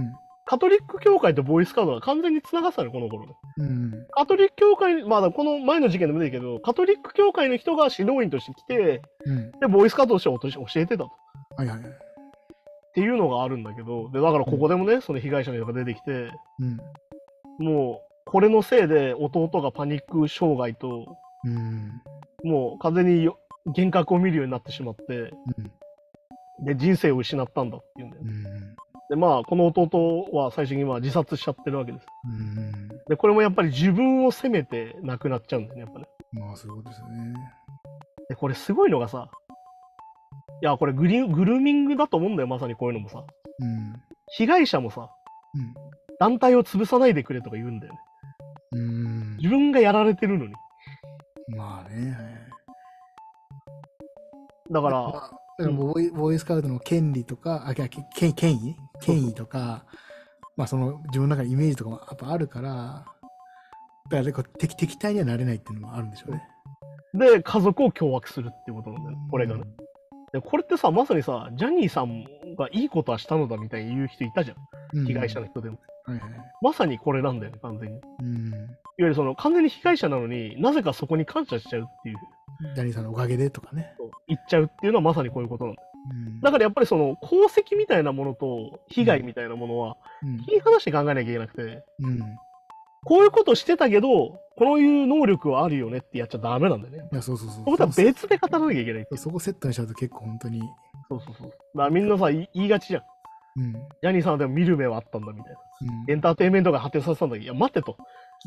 [0.00, 0.12] ん。
[0.44, 3.32] カトリック教会とボーイスカウトが完全に繋がってたの、この頃ね。
[3.58, 4.06] うん。
[4.10, 9.50] カトリック教会、まあ、この前の事件でも出てるけど、カトリック教会の人が指導員として来て、うん。
[9.52, 11.10] で、ボーイスカウトとして教え教えてたと。
[11.56, 12.11] はいはいはい。
[12.92, 16.64] っていうのがあるんだけど、で、だからここでもね、その被害者の人が出てきて、う
[17.64, 17.64] ん。
[17.64, 22.02] もう、これのせいで弟がパニック障害と、うん。
[22.44, 25.32] もう完全によ幻覚を見るようになってしまって、
[26.64, 28.30] で、人生を失ったんだっていうんだよね。
[28.30, 28.76] うん。
[29.08, 32.06] で、まあ、この弟は最終的にまあ自殺しちゃってるわけです。
[32.26, 32.88] うん。
[33.08, 36.06] で、これもやっぱり自分を責めて亡くなっちゃうんだよね、やっぱね。
[36.32, 37.34] まあ、そうですよね。
[38.28, 39.41] で、これすごいのがさ、い
[40.64, 43.24] や、これグリグルーミングだと思うんだよ、まさにこういうのもさ。
[43.58, 44.02] うん。
[44.36, 45.10] 被害者もさ、
[45.54, 45.74] うん。
[46.18, 47.98] 団体を潰さないでくれとか言うんだよね。
[48.72, 49.36] うん。
[49.36, 50.54] 自分がやられてるのに。
[51.56, 52.12] まあね。
[52.12, 52.42] はい
[54.70, 57.90] だから、ボーイボーイスカウトの権利とか、あ、権
[58.34, 58.76] 権威？
[59.02, 59.84] 権威とか、
[60.56, 63.04] まあその自分の中にイメージとかもやっぱあるから、
[64.10, 66.42] だから敵敵対にはなれないっていうのもあるんでしょうね。
[67.12, 69.64] で、家族を凶悪するってことなんだよ、これがね。
[70.32, 72.24] で、これってさ、まさにさ、ジャニーさん
[72.56, 74.56] がいいことはしたのだみたいに言う人いたじゃん。
[74.56, 75.78] うん被害者の人でも。
[76.04, 76.30] はいはい。
[76.60, 77.96] まさにこれなんだよね、完全に。
[77.96, 78.52] いわうん。
[78.98, 82.16] ゆるその、完全に被害者なのになぜかそこに感謝しちゃうっていう、
[82.74, 83.94] ジャニーさんのおかげでとかね。
[84.28, 85.88] 言っちゃうっていうのはまさにこういうことなんだよ。
[86.10, 86.40] うん。
[86.40, 92.20] だからやっぱりその、功績みたいなものと被害みたいなものは、うん切り離して考えなきゃいけなくて、うん。
[93.04, 97.08] こういうことしてたけど、こういう能力はあるよねってやっちゃダメなんだよね。
[97.12, 97.56] いや、そうそうそう。
[97.56, 100.60] そことは別で語らなきゃいけないそこセットにしちゃうと結構本当に、
[101.08, 101.50] そうそうそう。
[101.50, 103.02] だからみんなさ、言いがちじゃん。
[103.56, 103.72] うん。
[103.72, 105.58] ジャニーさんはでも見る目はあったんだみたいな。
[105.58, 105.62] うん
[106.08, 107.96] エンターテインメントが発展させたんだけど、いや、待ってと。
[107.98, 108.02] う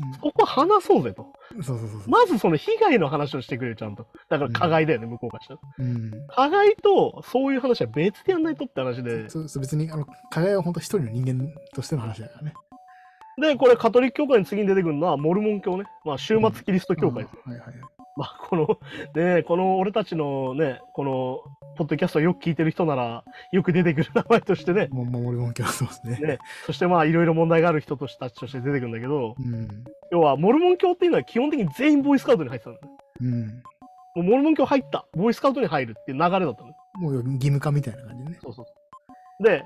[0.06, 1.26] んそこ話そうぜと。
[1.54, 2.08] そうそうそうそう。
[2.08, 4.06] まずその被害の話をしてくれよ、ちゃんと。
[4.28, 5.60] だから加害だよね、向こうからしたら。
[5.78, 6.10] うん。
[6.28, 9.28] 加害とそういう話は別でやんないとって話で。
[9.28, 12.54] そうそう別に、あの、加害は本当一人の人間としての話だからね。
[13.38, 15.84] で、これカトリック教会に次に出てくるのはモルモン教ね。
[16.04, 17.36] まあ、終末キリスト教会です。
[17.46, 17.76] あはいはいはい。
[18.16, 18.66] まあ、この、
[19.14, 21.40] ね、この俺たちのね、この、
[21.76, 26.26] ポッドキャストをよく聞いてる人なら、よく出てくる名前としてね、もう守りもん教そうですね。
[26.26, 29.68] ね、そしてまあ、いろいろ問題がある人としたちとして出てくるんだけど、うん。
[30.10, 32.80] 要は、モルモン教っていうのは基本的に全員ボーイスカウトに入ってたのね。
[33.20, 33.46] うん。
[33.48, 33.52] も
[34.16, 36.74] うモルモン教入った、ボーイスカウトに入るっていう流れだったのね。
[36.94, 38.38] もう義務化みたいな感じでね。
[38.42, 39.42] そうそう。
[39.42, 39.62] で、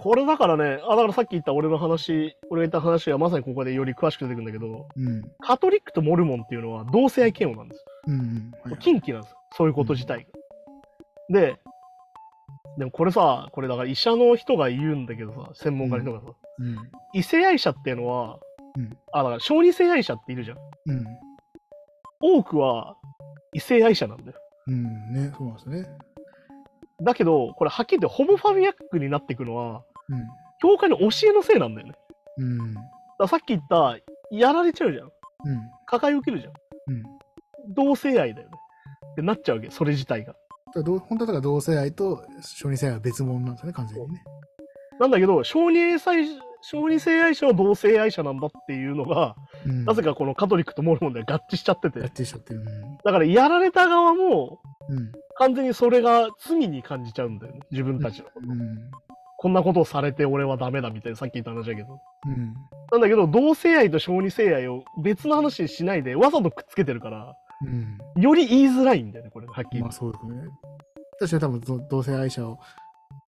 [0.00, 5.22] これだからね、あ、だからさっき言った俺の話、俺が言った話はまさにここでより詳しく出てくるんだけど、うん。
[5.40, 7.84] カトリックとモルモンっていうのは同性愛嫌悪なんです。
[8.06, 8.52] うんうん。
[8.62, 9.38] はいはい禁忌なんですよ。
[9.56, 10.28] そういうこと自体
[11.30, 11.40] が。
[11.40, 11.56] で、
[12.78, 16.26] でもこれさ、これだから医者の人が言うんだけどさ、専門家の人がさ、
[16.60, 16.76] うん。
[17.12, 18.38] 異性愛者っていうのは、
[18.76, 20.58] うんあ、だから小児性愛者っているじゃん。
[20.86, 21.06] うん。
[22.20, 22.94] 多くは
[23.52, 24.38] 異性愛者なんだよ。
[24.68, 25.12] うん。
[25.12, 25.88] ね、そうなんですね。
[27.02, 30.26] だけど、これはっきり言ってホモファビアックになっていくのは、うん。
[30.60, 31.94] 教会の教えのせいなんだよね。
[32.38, 32.74] うん。
[33.18, 33.96] ださっき言った、
[34.30, 35.04] やられちゃうじゃん。
[35.04, 35.12] うん。
[35.86, 36.52] 抱え受けるじゃん。
[36.94, 37.02] うん。
[37.74, 38.54] 同性愛だよね。
[39.12, 40.34] ってなっちゃうわけ、それ自体が。
[40.74, 44.22] だ本当はだから同性愛と小児性愛は別物なんですよね、完全にね。
[45.00, 46.26] なんだけど、小児性愛
[46.60, 49.84] 小児性愛者は同性愛者なんだっていうのが、うん。
[49.84, 52.64] なぜかこのカトリックとモルモンで合致しちゃってて、合致しちゃってる。
[53.04, 54.98] だからやられた側もうん。
[54.98, 55.12] うん。
[55.36, 58.46] 完全にそれが罪に感じちゃうんだよね、自分たちのこと。
[58.48, 58.90] うん。
[59.38, 62.00] こんなことをされて俺はダメだみたいな、さっき言った話だけど。
[62.26, 62.54] うん。
[62.90, 68.20] なんだけど、同性愛と小児性愛を別の話にしないで、わざとくっつけてるから、うん。
[68.20, 69.80] より言いづらいんだよね、これ、はっきり。
[69.80, 70.42] まあそうですね。
[71.20, 72.58] 私は多分ど同性愛者を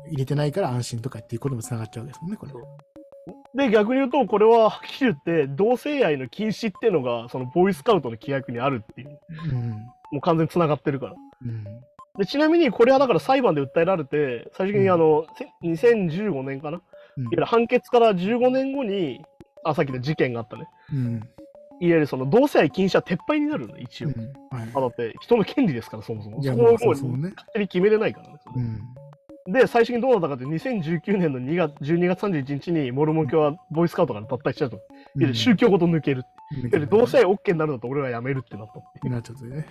[0.08, 2.46] 入れてないから安心とかっていうことにもつながっちゃうわけですもんね、こ
[3.54, 3.68] れ。
[3.68, 9.20] で、逆に言うと、これははっきり言って、同性愛の禁止っていうのが、そのボーイスカウトの規約にあるっていう、
[9.52, 9.70] うん。
[10.10, 11.14] もう完全に繋がってるから。
[11.44, 11.64] うん。
[12.20, 16.82] で、ちなみにこれはだから裁判で訴えられて、最終的にあの、せ2015年かな、
[17.16, 19.24] うんいわゆる判決から15年後に、
[19.64, 20.68] あ、さっきの事件があったね。
[20.92, 21.14] うん。
[21.16, 21.24] いわ
[21.80, 24.08] ゆるその同性愛禁止は撤廃になるの、一応。
[24.08, 24.14] うん。
[24.56, 26.42] はいあだって人の権利ですから、そもそも。
[26.42, 28.34] そこをもう勝手に決めれないからね。
[28.54, 29.52] うん。
[29.52, 34.76] で、最終的にどうなったかって、2019年の2月12月31日に、モルモン教はボーイスカウトから脱退しちゃうと。
[34.76, 34.82] いわ
[35.16, 36.24] ゆる宗教ごと抜ける。
[36.52, 38.68] いわゆる同性愛 OK になるんだと俺はやめるってなっ
[39.02, 39.08] た。
[39.08, 39.66] なっちゃってね。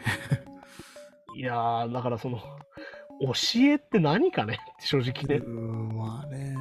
[1.36, 2.40] いやー、だからその、
[3.22, 5.44] 教えって何かねって正直ね。
[5.46, 6.56] うん、まあね。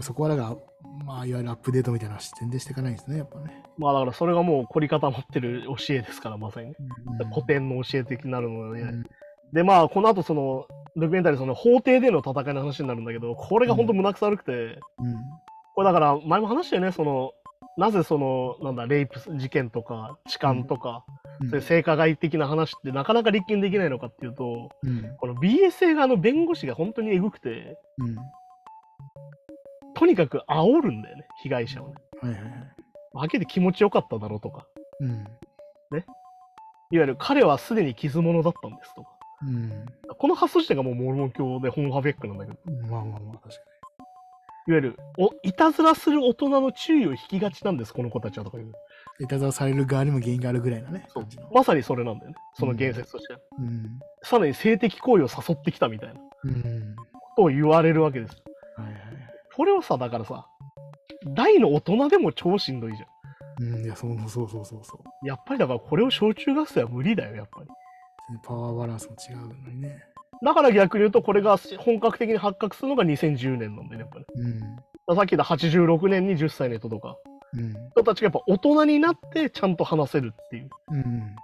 [0.00, 0.56] そこはだから、
[1.04, 3.62] まあ、いわゆるアップデートみたいな視点でしていかないんですね、やっぱね。
[3.78, 6.74] まあだからそれがもう凝り固まってる教えですから、まさにね。
[7.20, 9.04] うん古典の教え的になるので、うん
[9.52, 10.66] で、まあ、この後その、
[10.96, 15.14] ドキュメンタリー、その法廷での戦いの話になるんだけど、これが本当胸くそ悪くて、うん。
[15.74, 17.32] これだから、前も話したよね、その、
[17.76, 25.16] なぜその、なんだ、レイプ事件とか、痴漢とか、うんそういう性加害的な話ってなかなか立件できないのかっていうと、うん。
[25.18, 28.16] この BSA 側の弁護士が本当にエグくて、うん。
[29.94, 31.94] とにかく煽るんだよね、被害者をね。
[32.22, 32.52] はいはいはい。
[33.12, 34.66] はっきり気持ちよかっただろうとか、
[35.00, 35.26] うん。
[36.90, 39.08] いわゆる彼はすでに傷物だったんですとか。
[39.42, 39.86] うん。
[40.18, 42.58] この発想自体がもうモルモン教でホモファベックなんだけど、
[42.88, 43.60] まあまあまあ、確か
[44.68, 48.72] いわゆるおいたずらする大人の注意を引きがちなんです、この子たちはとかいう。
[49.18, 49.24] に。
[49.24, 51.06] いたずらされる側にも原因があるぐらいのね。
[51.08, 53.38] そうまさにそれなんだよね、その言説としては。
[53.58, 53.98] うん。
[54.22, 56.96] さらに性的行為を誘ってきたみたいなこうん。
[57.36, 58.36] とを言われるわけです。
[58.76, 58.96] はいはい。
[59.54, 60.46] これをさ、だからさ、
[61.34, 63.08] 大の大人でも超しんどいじゃん。
[63.58, 65.26] うん、いや、そうそうそうそうそう。
[65.26, 67.68] やっぱりだからこれを小中学生は無理だよ、やっぱり。
[68.42, 70.02] パワーバランスも違うのにね。
[70.44, 74.26] だから逆に言うと、これが本格的に発覚するのが2010年なんでね、やっぱり。
[74.36, 74.60] うん。
[75.16, 77.35] さっき言った86年に10歳の人とか、うん。
[77.52, 80.64] 人たちがやっぱ大人になってちゃんと話せるっていう。
[80.64, 81.36] っうん。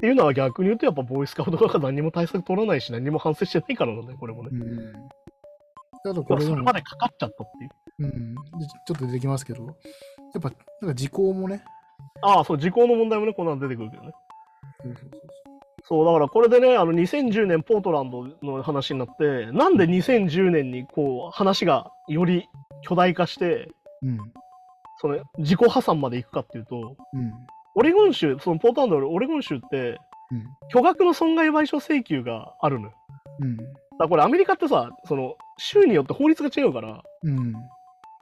[0.00, 4.48] ていうのは逆に言うと、やっぱボーイスカウト側が何も対策取らないし、何も反省してないからなんだよ、これもね。
[4.52, 4.92] うん。
[6.14, 7.70] だこれでもまでかかっちゃったっていう。
[7.98, 8.34] うん。
[8.34, 8.40] で
[8.86, 9.72] ちょっと出てきますけど、や
[10.38, 10.50] っぱ、
[10.80, 11.62] なんか時効もね。
[12.22, 14.12] ああ、そう、時効の問題もね、こんなの出てくるけどね。
[14.82, 15.20] そうそうそう
[15.90, 22.48] そう、だからこれでね、あの2010年ポートランドの話になって、なんで2010年にこう話がより
[22.82, 23.68] 巨大化して、
[24.02, 24.18] うん。
[25.00, 27.32] その自己破産まで行くかっていうと、うん。
[27.74, 29.98] オレゴン州、そのポートランドのオレゴン州って、
[30.30, 30.44] うん。
[30.68, 32.92] 巨額の損害賠償請求があるのよ。
[33.40, 33.56] うん。
[33.56, 37.54] だからこれアメリカってさ、その州によって法律が違うから、うん。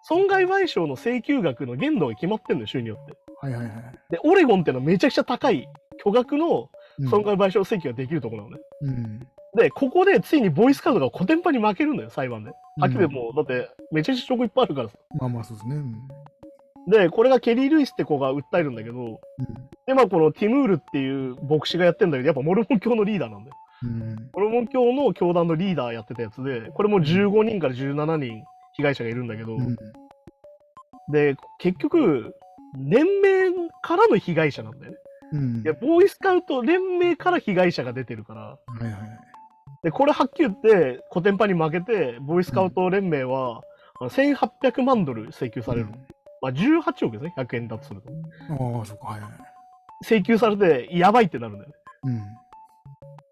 [0.03, 3.15] 損害賠償の請求額の限度が決まってんのよ、州によって。
[3.41, 3.73] はいはいはい。
[4.11, 5.69] で、オレゴンってのはめちゃくちゃ高い
[6.03, 6.71] 巨額の
[7.01, 8.63] うん損害賠償請求ができるところなのね。
[8.83, 9.29] うん。
[9.57, 12.51] で、ここでついにボーイスカウトがコテンパに負けるのよ、裁判で。
[12.77, 14.97] はっきりうんもう、だって、めちゃくちゃ証拠いっぱいあるからさ。
[15.21, 15.77] まあまあそうですね。
[16.89, 16.93] うん。
[16.93, 19.21] で、これがケリー・ルイスって子が訴えるんだけど、
[19.87, 23.57] で、まあ、このティムールっていう牧師がやってんだけど、やっぱモルモン教のリーダーなんだよ。
[23.83, 24.31] うん。
[24.33, 29.77] モルモン教の教団のリーダーやってたやつで、これも15人から17人被害者がいるんだけど、うん。
[31.11, 32.35] で、結局、
[32.77, 34.99] 連盟からの被害者なんだよね。
[35.33, 35.63] うん。
[35.63, 39.01] いや、ボーイスカウト連盟から被害者が出てるから、はいはいはい。
[39.85, 43.63] で、これはっきり言って、コテンパに負けて、ボーイスカウト連盟は、
[44.01, 45.93] あの1800万ドル請求されるの。
[46.41, 48.11] まあ、18億ですね、100円だとすると。
[48.11, 48.79] うん。
[48.79, 49.31] ああ、そっか、はいはい。
[50.03, 51.75] 請求されて、やばいってなるんだよね。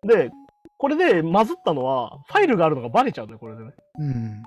[0.02, 0.08] うん。
[0.08, 0.30] で、
[0.78, 3.70] これでまずったのは、ファイルがあるのがバレちゃうんだよ、これでね。
[3.98, 4.42] うん。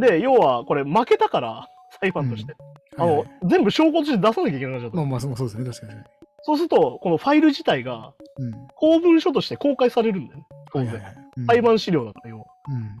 [0.00, 1.68] で、要は、これ負けたから、
[2.00, 2.54] 裁判として。
[2.96, 4.96] あの、はいはい全部証拠として出さなきゃいけなくなっちゃった。
[4.96, 6.00] まあまあそうですね、確かに。
[6.42, 8.52] そうすると、このファイル自体がうん。
[8.76, 10.46] 公文書として公開されるんだよね。
[10.72, 10.92] 当然。
[10.92, 11.14] はいはいはい。
[11.36, 12.44] うん裁判資料だから、要は。
[12.68, 12.96] うん。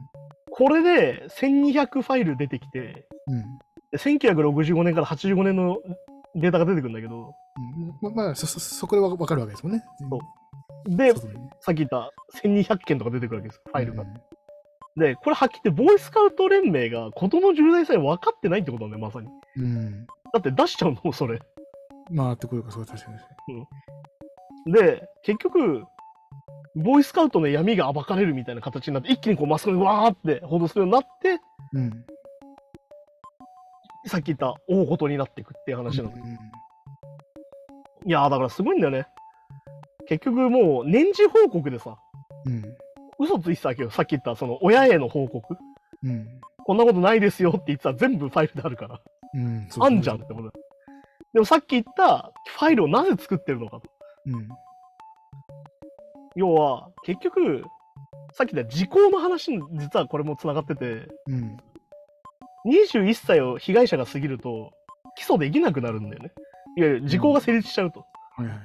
[0.50, 3.58] これで1200ファイル出てきて、うん。
[3.90, 5.78] で1965年から85年の
[6.34, 7.34] データが出てくるんだけど、
[8.02, 9.84] うんままあ、そ、そ、そこでわわかるわけですもんね。
[9.98, 11.12] そうで、
[11.60, 12.12] さっき言った
[12.42, 14.02] 1200件とか出てくるわけです、ファイルが。
[14.02, 14.08] うん
[14.98, 19.28] で、これはっきり言って、ボーイスカウト連盟が事の重大さえ分かってないってことなんだよ、まさに。
[19.56, 20.06] うん。
[20.32, 21.38] だって出しちゃうの、それ。
[22.10, 23.10] まあ、ってことか、そう、確か
[24.66, 24.72] に。
[24.72, 25.84] で、結局、
[26.74, 31.40] ボーイスカウトの闇が暴かれるみたいな形になって、一気にこうマスコミわーって報道するようになって、
[31.74, 32.04] うん。
[34.08, 36.10] さっき言った大事になっていくっていう話なの。
[36.10, 36.38] うん
[38.06, 39.06] いやー、だからすごいんだよね。
[40.08, 41.98] 結局もう年次報告でさ、
[42.46, 42.64] うん。
[43.18, 45.56] 嘘ついてたわけど、さっき言ったその親への報告。
[46.02, 46.26] うん。
[46.64, 49.00] こんなことないですよって言ってたら全部ファイルであるから。
[49.34, 49.68] うん。
[49.78, 50.50] あんじゃんってこと
[51.34, 53.90] でもさっき言ったファイルをなぜ作ってるのかと。
[54.26, 54.48] うん。
[56.36, 57.64] 要は、結局、
[58.32, 61.56] さっき言った時効の話に実はこれも繋がってて、うん。
[62.66, 64.72] 21歳を被害者が過ぎると、
[65.16, 66.32] 起訴できなくなるんだよね。
[66.76, 68.04] いわゆる時効が成立しちゃうと。
[68.36, 68.56] はいはい。
[68.56, 68.60] っ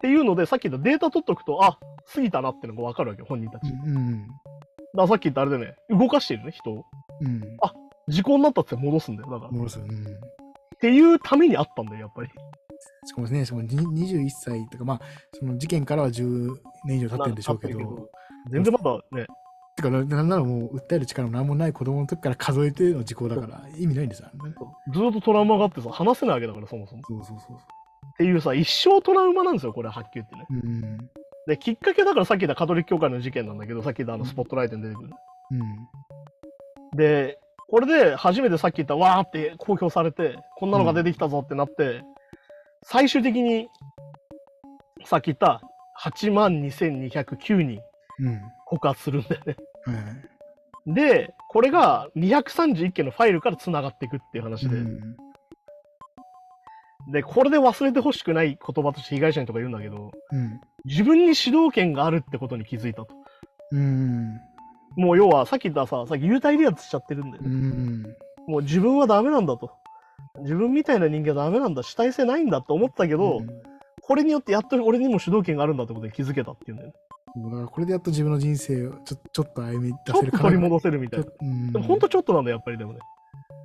[0.00, 1.78] ていうので、さっき言ったデータ取っとくと、あ
[2.12, 3.70] 過ぎたなってのが分かるわけよ、本人たち。
[3.70, 4.26] うん。
[4.94, 6.84] らさっき言ったあれでね、動かしてるね、人を。
[7.20, 7.42] うん。
[8.08, 9.30] 時効になったって戻すんだよ。
[9.30, 9.50] だから。
[9.50, 9.80] っ戻す。
[9.80, 10.04] うん。
[10.80, 12.28] ていうためにあったんだよ、やっぱり。
[13.04, 15.00] しかもね、しかもに21歳とか、まあ、
[15.32, 18.08] その事件からは10年以上経ってるんでしょうけど、
[18.50, 19.26] 全然まだね、
[19.76, 24.32] てか、ななんならもう訴える力も何もない子供の時から数えての時効だから、意味ないんですよね。
[24.92, 27.02] ずーっとトラウマがあってさ、話せないわけだから、そもそも。
[27.02, 30.46] そうそうそうっていうさ、一生トラウマなんですよ、これ、はっきり言ってね。
[30.50, 30.60] そう。
[30.62, 30.98] うん。
[31.46, 35.10] で、きっかけだからさっき言ったカトリック教会の事件なんだけど、さっき言ったあのスポットライトに出てくる。
[35.52, 36.96] うん。
[36.96, 42.02] で、これで初めてさっき言ったわーって公表されて、こんなのが出てきたぞってなって、
[42.84, 43.68] 最終的に、
[45.04, 45.60] さっき言った
[46.00, 47.80] 8万2209人
[48.20, 48.40] うん。
[48.72, 49.56] 告発するんだよね。
[50.86, 55.16] で、これが231件のファイルから繋がっていくっていう話で、うん
[57.10, 60.60] で、これで忘れてほしくない言葉として被害者にとか言うんだけど、うん。
[60.84, 63.08] 自分に主導権があるってことに気づいたと。
[63.72, 64.38] うん。
[64.96, 67.54] もう要は、さっき言ったさ、さっき幽体離脱しちゃってるんだようね。
[67.54, 68.02] ん。
[68.46, 69.72] もう自分はダメなんだと。
[70.42, 71.82] 自分みたいな人間はダメなんだ。
[71.82, 73.42] 主体性ないんだと思ってたけど、
[74.02, 76.94] これによってやっと俺にも主導権があるんだってことに気づけたっていうんだよね。
[77.34, 81.26] もうだからこれでやっと自分の人生をちょちょっと歩み出ちょっせると取り戻せるみたいな。
[81.72, 82.98] でもほんとちょっとなんだよ、やっぱりでもね。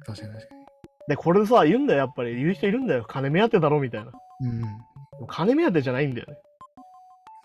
[0.06, 0.62] 確かに確かに。
[1.08, 2.36] で、これでさ、言うんだよ、やっぱり。
[2.36, 3.06] 言う人いるんだよ。
[3.08, 4.12] 金目当てだろ、みたいな。
[4.12, 4.62] でうん。
[4.62, 6.38] も金目当てじゃないんだよね。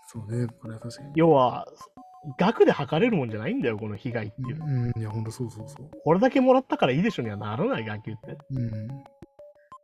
[0.07, 1.11] そうね、これは確かに。
[1.15, 1.65] 要は、
[2.37, 4.63] 額で測れるもんじゃないんだよ、この被害っていう。
[4.63, 5.89] うん、いや、ほんとそうそうそう。
[6.03, 8.37] これだけもらったからいいでしょにはならない、野球って。
[8.51, 8.87] うん。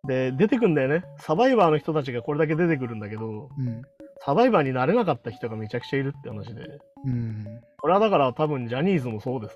[0.08, 1.04] で、出てくんだよね。
[1.18, 3.82] サバイバーの人たちがこれだけ出てくるんだけど、うん。
[4.26, 6.80] サバイバーになれなかった人がめちゃくちゃいるって話で。
[7.06, 7.62] うん。
[7.78, 9.56] これはだから多分ジャニーズもそうでさ。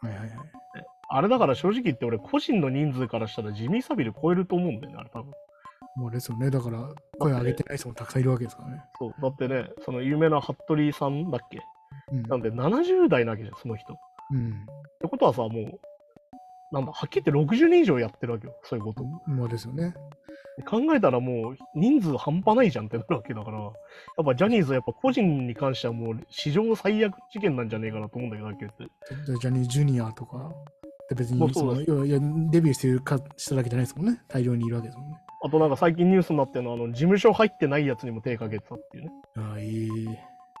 [0.00, 0.30] はいはいはい。
[1.08, 5.32] あれだから正直言って俺個人の人数からしたらジミー・サビル超えると思うんだよね、あれ多分。
[5.96, 6.88] もうですよね、だから、
[7.20, 8.82] 声上げてない人もたくさんいるわけですからね。
[8.98, 9.14] そう。
[9.20, 11.60] だってね、その有名な服部さんだっけ？
[12.10, 12.22] うん。
[12.22, 13.92] なんで70代なわけじゃん、その人。
[13.92, 13.96] っ
[14.32, 14.66] うん。
[15.00, 15.80] てことはさ、もう、
[16.72, 19.04] なんだ、はっきり言って60年以上やってるわけよ、そういうこと。
[19.26, 19.94] まあですよね。
[20.62, 23.72] 考えたらもう人数半端ないじゃんってなるわけだから、やっ
[24.24, 30.52] ぱジャニーズはやっぱ個人に関してはもう史上最悪事件なんじゃねえかなと思うんだけど、ジャニージュニアとか、
[31.08, 34.20] で別そうそうにそのいやいやデビューしてるかしただけじゃないですもんね。
[34.28, 35.16] 大量にいるわけですもんね。
[35.44, 39.10] あとなんか最近ニュースになってるのは、あの、事務所入ってないやつにも手かけてたっていうね。
[39.36, 39.90] ああ、いい。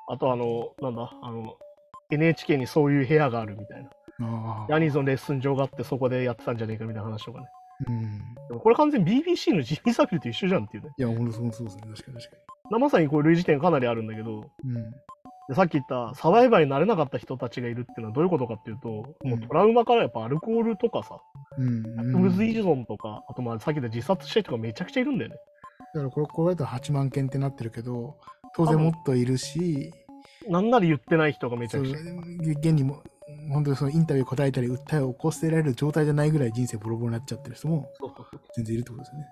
[0.08, 1.54] あとあの、なんだ、あの、
[2.10, 3.88] NHK にそういう部屋があるみたいな。
[4.68, 7.46] ジャニーズのレッスン場があってそこでやってたんじゃねえかみたいな話とかね。
[7.88, 8.34] うん。
[8.48, 10.90] でもこれ完全に BBC のジミー・サビルと一緒じゃんっていうね。
[10.96, 11.82] いや、ほんとそうそうですね。
[11.82, 14.72] 確かに確かまさにこういう類似点かなりあるんだけど、に。
[14.72, 14.90] うん。
[15.46, 18.88] でさっき言ったサバイバーになれなかった人たちがいるっていうのはどういうことかっていうと、
[19.24, 21.18] もうトラウマからやっぱアルコールとかさ、
[21.58, 21.82] うん。
[21.96, 25.36] 薬物依存とか、あとまあさっき言った自殺した人がめちゃくちゃいるんだよね。
[25.94, 28.16] だからこれ、これだと8万件ってなってるけど、
[28.56, 29.92] 当然もっといるし、
[30.48, 31.98] なんなら言ってない人がめちゃくちゃ。
[32.58, 33.02] 現にも、
[33.50, 37.90] 本当にそのインタビュー答えたり、訴えを起こせられる状態じゃないぐらい人生ボロボロになっちゃってる人も
[38.54, 39.26] 全然いるってことですよね。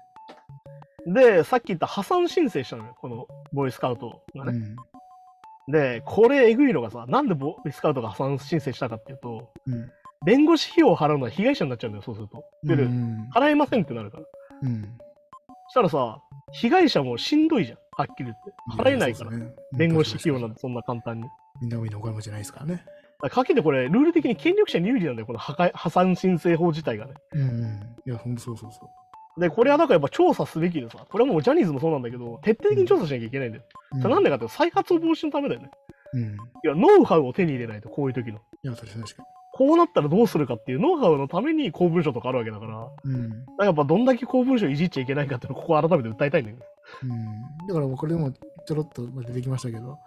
[1.07, 4.59] で、さっき言った破産申請したのよ、このボーイスカウトがね。
[5.66, 5.72] うん。
[5.72, 9.90] で、これえぐいのがさ、なんでボーイスカウトが破産申請したかっていうと、うん。
[10.24, 12.45] 弁護士費用を払うのは被害者になっちゃうんだよ、そうすると。
[12.62, 13.28] で、うん。
[13.34, 14.24] 払えませんってなるから。
[14.62, 14.82] うん。
[15.66, 16.20] そしたらさ、
[16.53, 18.36] 被害者もしんどいじゃん、はっきり言っ
[18.76, 18.82] て。
[18.82, 19.32] 払えないから。
[19.32, 21.24] ね弁護士費用なんてそんな簡単に。
[21.24, 21.28] に
[21.62, 22.84] みんなみんなお金持ちじゃないですからね。
[23.23, 27.14] だかけてこれ、ルール的に権力者に有利なんだよ、この破壊破産申請法自体がね。
[27.35, 27.97] うんうん。
[28.05, 28.91] いや、ほんとそうそうそ
[29.37, 29.41] う。
[29.41, 33.64] で、これはだからやっぱ調査すべきでさ、これはもうジャニーズもそうなんだけど、徹底的に調査しなきゃいけないんだよ。
[33.97, 35.70] うそれなんでかっていうと再発防止のためだよね。
[36.14, 36.23] うん。
[36.23, 36.29] いい
[36.64, 38.41] や、ノウハウを手に入れないと、こういう時の。
[38.62, 43.14] や、確かに確かこうなったらどうするかっていうノウハウのために公文書とかあるわけだから、だかに。
[43.14, 43.31] うん。
[43.59, 46.64] らやっぱどんだけ公文書いじっちゃいけないかっていうのをここ改めて訴えたいんだけど。
[47.03, 47.66] うん。
[47.68, 49.99] だからこれでもちょろっと出てきましたけど、いわ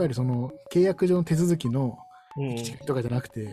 [0.00, 1.98] ゆるその契約上の手続きの
[2.38, 2.86] うん。
[2.86, 3.48] とかじゃなくて、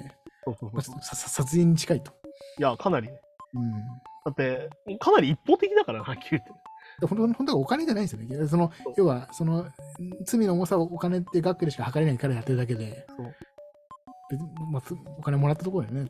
[1.01, 2.11] 殺人に近いと。
[2.59, 3.19] いや、かなりね。
[3.53, 3.71] うん。
[3.71, 4.69] だって、
[4.99, 6.51] かなり一方的だからな、はっきり言って。
[6.99, 8.47] で本当本当はお金じゃないんですよね。
[8.47, 9.65] その要は、その
[10.25, 13.07] 罪の重さをお金って額でしか測れないからやってるだけで、
[14.71, 16.07] まあ、つお金もらったところでね、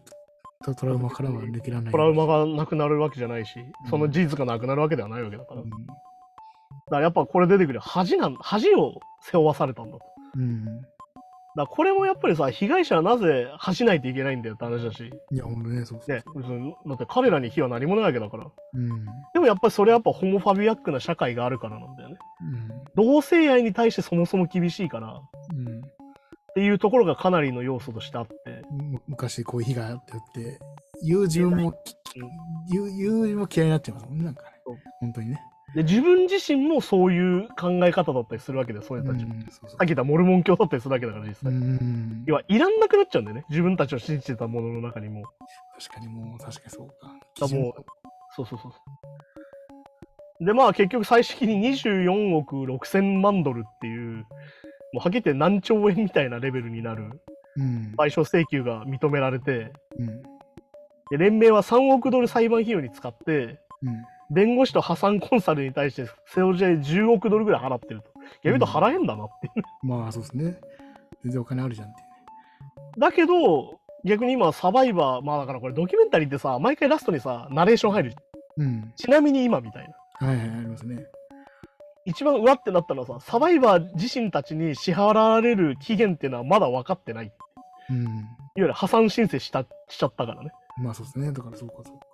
[0.64, 1.92] トトラウマからは抜けられない。
[1.92, 3.54] トラウマがなくなるわけじゃないし、
[3.90, 5.62] その事実がなくなるわけではないわけだから。
[5.62, 5.76] だか
[6.98, 10.06] らやっぱこれ出てくる恥なん、恥を背負わされたんだと。
[10.38, 10.66] うん。
[11.56, 11.62] うん。
[11.62, 18.46] らこれもやっぱりさ、被害者はなぜ恥しないといけないんだよって話だし、いや、ほんとね、そうそうね、だって彼らに非は何もないわけだから。
[18.46, 19.06] うん。
[19.34, 22.18] でもやっぱりそれはやっぱホモファビアックな社会があるからなんだよね。
[22.42, 23.06] うん。
[23.14, 25.22] 同性愛に対してそもそも厳しいからっ
[25.56, 25.82] うん。
[26.56, 28.34] ていうところがかなりの要素としてあって、
[28.72, 30.60] む昔こういう日があってって、
[31.04, 32.30] 言う自分もき、うん
[32.70, 34.50] 言う言う自分も嫌いになっちゃいますもんね、なんかね。
[35.00, 35.42] 本当にね。
[35.76, 39.34] で自分自身もそういう考え方だったりするわけで、そういう人たちも。
[39.34, 41.52] うんそうそうさっき言ったモルモン教だったりするわけだから、実う際。
[41.52, 42.24] ん。
[42.28, 43.46] 要はいらんなくなっちゃうんだよね。
[43.50, 45.24] 自分たちを信じてたものの中にも。
[45.80, 47.48] 確かにもう、確かにそうか。
[47.56, 47.86] もう
[48.36, 50.46] そうそうそう。
[50.46, 54.26] で、まあ結局最終的に24億6千万ドルっていう、も
[54.96, 57.10] うはっきり言って何兆円みたいなレベルになる
[57.56, 57.94] うん。
[57.98, 60.22] 賠償請求が認められて、うん。
[61.12, 64.04] で連盟は3億ドル裁判費用に使って、うん。
[64.34, 68.08] 弁護士と破産コンサルに対して、セオジェ10億ドルぐらい払ってると。
[68.16, 69.64] 逆に言うと払えんだなっていう。
[69.86, 70.60] まあ、そうですね。
[71.24, 72.14] 全然お金あるじゃんっていうね。
[72.98, 78.16] だけど、逆に今サバイバー、まあだからこれドキュメンタリーってさ、毎回ラストにさ、ナレーション入る。
[78.58, 78.94] うん。
[78.96, 79.88] ちなみに今みたい
[80.20, 80.28] な。
[80.28, 81.06] はいはい、ありますね。
[82.06, 87.28] 一番うわってなったのはさ、サバイバー自身たちに支払われる期限っていうのはまだ分かってない。
[87.28, 87.34] いわ
[87.92, 88.26] うん。
[88.56, 90.52] ゆる破産申請したしちゃったからね。
[90.82, 91.32] まあそうですね。
[91.32, 92.13] だからそうかそうか。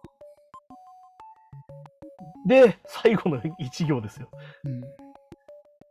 [2.47, 4.29] で、最後の一行ですよ。
[4.63, 4.83] うん。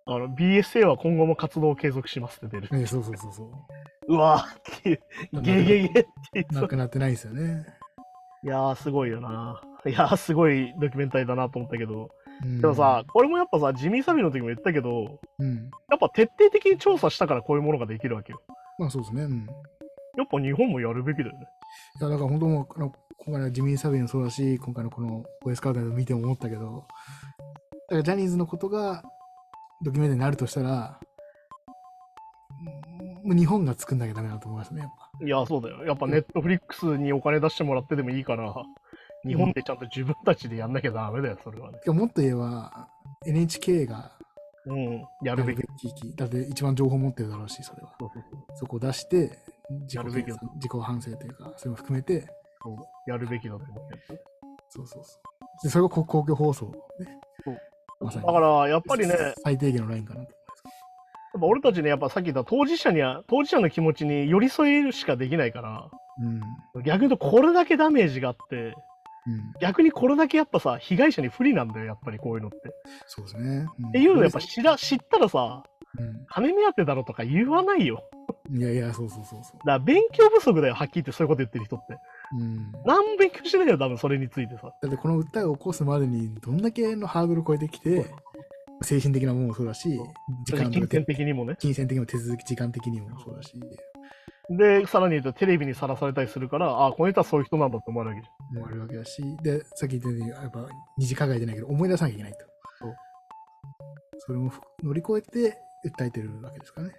[0.06, 2.78] あの、BSA は今後も活動を継続しますって出る。
[2.78, 4.14] ね、そうそうそうそう。
[4.14, 5.00] うわーっていう、
[5.42, 6.54] ゲーゲーゲーっていう。
[6.54, 7.66] なくなってないですよね。
[8.42, 9.60] いやー、すごいよな。
[9.84, 12.08] いやー、すごいドキュメンタリーだなと思ったけど。
[12.42, 15.70] うん、でもさ、これもやっぱさ、ジミー・サビの時も言ったけど、うん。
[15.90, 18.40] やっぱ徹底的に調査したからこういうものができるわけよ。
[18.78, 19.24] まあそうですね。
[19.24, 19.46] うん。
[20.16, 21.46] やっぱ日本もやるべきだよね。
[22.00, 22.66] いや、だから本当もう、
[23.18, 26.86] 今回のジミー・サビもそうだし、今回のこのボーイスカウトで見ても思ったけど、
[27.88, 29.02] だからジャニーズのことが
[29.84, 31.00] ドキュメンタリーになるとしたら、
[33.24, 35.24] もう日本が作んなきゃダメだと思いますね、やっぱ。
[35.24, 35.84] いや、そうだよ。
[35.84, 38.54] やっぱネットフリックスにお金出してもらってでもいいから、
[39.26, 41.78] 日本でちゃんと自分たちでやんなきゃダメだよ、それはね。
[41.84, 42.88] いやもっと言えば、
[43.26, 44.12] NHK が
[44.68, 45.66] うん、ややるるべき。
[46.14, 47.94] だって一番情報持ってるだろうし、それは。
[48.54, 49.38] そこを出して、
[49.70, 52.26] 自己やるべきだ検査自己反省というか、それも含めて、
[53.06, 54.20] やるべきだと思うけど。
[54.68, 55.62] そうそうそう。
[55.62, 56.66] でそれが公公共放送、
[56.98, 57.18] ね。
[58.00, 60.38] まさにだから、やっぱりね、やっ最低限のラインかなと
[61.38, 66.82] ぱ俺たちね、やっぱさっき言った当事者には、当事者の気持ちに寄り添えるしかできないから、思います。
[66.82, 69.32] 逆に言うとこれだけダメージがあって、うん。
[69.34, 69.52] うん。
[69.60, 72.58] 逆にこれだけやっぱさ、被害者に不利なんだよ、やっぱりこういうのって。
[73.06, 73.62] そうですね。
[73.62, 75.62] んっていうのやっぱ知ら知ったらさ、
[75.98, 76.26] うん。
[76.28, 78.02] 金目当てだろとか言わないよ。
[78.50, 79.58] いやいや、そうそうそうそう。
[79.58, 81.98] だから勉強不足だよ、はっきり言ってそういうこと言ってる人って。
[82.38, 82.72] うん。
[82.86, 84.72] 何も勉強してないよ、多分それについてさ。
[84.82, 88.06] だってこの訴えを起こすまでにどんだけのハードルを超えてきて、
[88.82, 90.00] 精神的なものもそうだし、
[90.46, 91.56] 時間金銭的にもね。
[91.58, 93.52] 金銭的にも手続き、時間的にもそうだし、
[94.50, 102.38] で、さらに言うとテレビにさらされたりするから、あ、この人はそういう人なんだって思われるわけじ思われるわけだし、で、さっき言ったように、やっぱ二次加害じゃないけど、思い出さなきゃいけないと。
[104.20, 106.94] それも乗り越えて訴えてるわけですからね。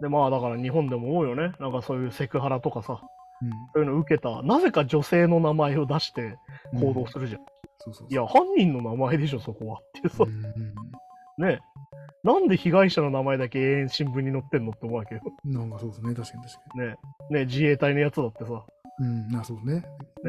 [0.00, 1.52] で、まあだから日本でも多いよね。
[1.58, 3.00] なんかそういうセクハラとかさ、
[3.42, 3.50] うん。
[3.50, 6.36] そういうの受けた、なぜか女性の名前を出して
[6.74, 7.40] 行動うんするじゃん。
[7.78, 8.08] そうそうそう。
[8.10, 9.78] いや、犯人の名前でしょ、そこは。
[9.78, 10.74] ってさ、うんうん
[11.44, 11.60] ね
[12.24, 15.20] なんで被害者の名前だけ永遠新聞に載ってんのって思うわけよ。
[15.44, 15.52] うん。
[15.52, 16.96] なんかそうですね、確かに確かね
[17.30, 18.64] ね自衛隊のやつだってさ、
[18.98, 19.06] に。
[19.06, 19.74] うん、あ、そうですね。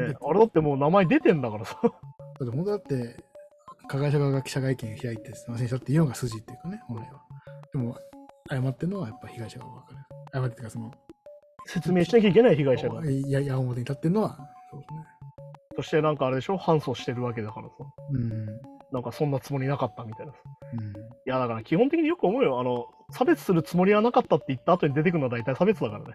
[0.06, 1.80] ねだ、あれだってもう名前出てんだからさ。
[1.82, 3.16] だって本当だって、
[3.88, 7.20] 加害者側が記者会見開いてすみませんでしたっていうのが筋っていうかね、本来は。
[7.72, 7.96] でも、
[8.50, 9.96] 謝ってるのはやっぱ被害者が分かる。
[10.32, 10.90] 謝ってか、その、
[11.66, 13.04] 説明しなきゃいけない被害者が。
[13.08, 14.36] いや、矢面に立ってるのは、
[14.70, 15.00] そうですね。
[15.76, 16.56] そしてなんかあれでしょ？
[16.58, 17.74] 反訴してるわけだからさ。
[18.12, 18.46] うん。
[18.92, 20.38] なんかそんなつもりなかったみたいなさ。
[20.72, 20.80] うん。
[20.80, 20.82] い
[21.26, 22.58] やだから基本的によく思うよ。
[22.60, 26.14] あの、差別するつもりはなかったって言った後に出てくるのは大体差別だからね。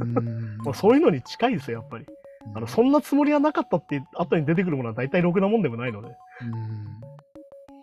[0.00, 2.06] うんまあ、 そういうのに近いですよ、やっぱり。
[2.54, 6.08] あの、そんなつもりはなかったって後に出てくるものは大体ろくなもんでもないので。
[6.08, 6.12] う
[6.44, 7.11] ん。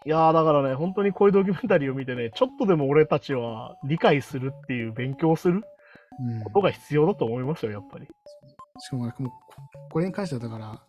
[0.10, 5.62] いやーだからね、本当にこういうドキュメンタリーを見てね、ちょっとでも俺たちは理解するっていう勉強をする
[6.20, 8.08] うんことが必要だと思いますよ、やっぱり。
[8.80, 9.32] しかももう、こ
[9.92, 10.82] これに関してはだから、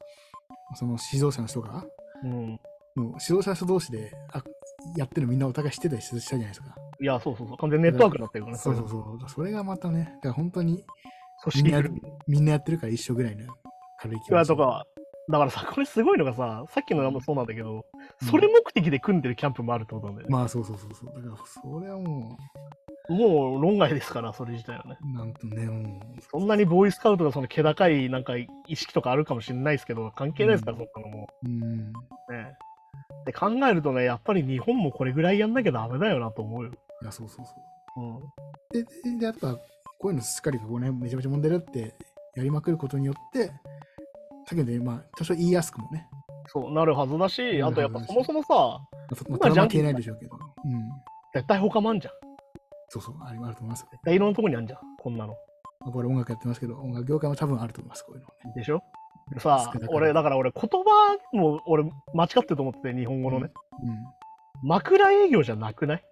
[0.74, 1.84] その指導者の人が、
[2.24, 2.32] うん。
[2.32, 2.58] もう
[2.96, 4.42] 指導者の人同士で、あ、
[4.96, 6.74] やってるのみんなお互い知ってたりしたじゃないですか。
[6.98, 7.56] いや、そうそうそう。
[7.58, 8.62] 完全にネットワークになってるからね。
[8.62, 9.28] そうそうそう。
[9.28, 10.82] それがまたね、だから本当に
[11.42, 12.02] 組織みんなやるみ。
[12.26, 13.52] みんなやってるから一緒ぐらいの
[13.98, 14.86] 軽い気持ちとか、
[15.30, 17.82] だからさ、これすごいのがさ、さっきのもそうなんだけど、うん
[18.22, 20.32] それ目的で組んでるキャンプもあるってことなんだよね。
[20.32, 21.14] まあそうそうそうそう。
[21.14, 22.36] だからそれはも
[23.10, 24.96] もう論外ですから、それ自体はね。
[25.02, 31.92] う、なんとね、もう、そんなにボーイスカウトがその気高いなんか意識とかあるかもしれないですけど、関係ないですから、うんそんなのもうん。
[31.92, 31.92] ね。
[33.26, 36.70] で考えるとね、やっぱり日本もこれぐらいやんなきゃダメだよなと思うよ。
[37.02, 37.52] いや、そうそうそ
[37.96, 38.00] う。
[38.00, 38.20] うん。
[38.72, 39.54] で、ででやっぱ、
[39.98, 41.94] こういうのしっかりこうね、めちゃめちゃ問題だって
[42.36, 43.54] やりまくることによって、さっ
[44.50, 46.08] きので、まあ、多少言いやすくもね、
[46.52, 50.90] そうなるはずだし、なあとやっぱそもそもさ、まあ、今まあ、ジャンキないでしょうけど、うん。
[51.32, 52.14] 絶対他もあんじゃん。
[52.88, 53.88] そうそう、あると思いますよ。
[53.92, 55.34] 絶対いろんなとこにあんじゃん、こんなの。
[55.80, 58.52] まあこれ音楽やってますけど、音楽業界も多分あると思います、こういうのね。
[58.56, 58.82] でしょ？
[59.38, 61.84] さあ俺、だから俺、言葉も俺、
[62.14, 63.50] 間違ってると思ってて、日本語のね。
[64.64, 66.04] 枕営業じゃなくない？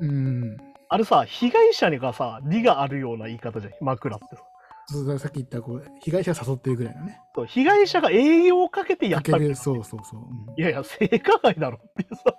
[0.00, 0.10] うん。
[0.10, 0.12] う
[0.54, 0.56] ん。
[0.90, 4.42] あれさ、被害者にがさ、利があるような言い方じゃん、枕ってさ。
[4.90, 7.20] そうさっき言った、こう、被害者が誘ってるぐらいのね。
[7.34, 10.20] そう被害者が営業をかけてやったかける、そうそうそう。
[10.20, 10.54] うん。
[10.56, 12.34] いやいや、性加害だろっていうさ、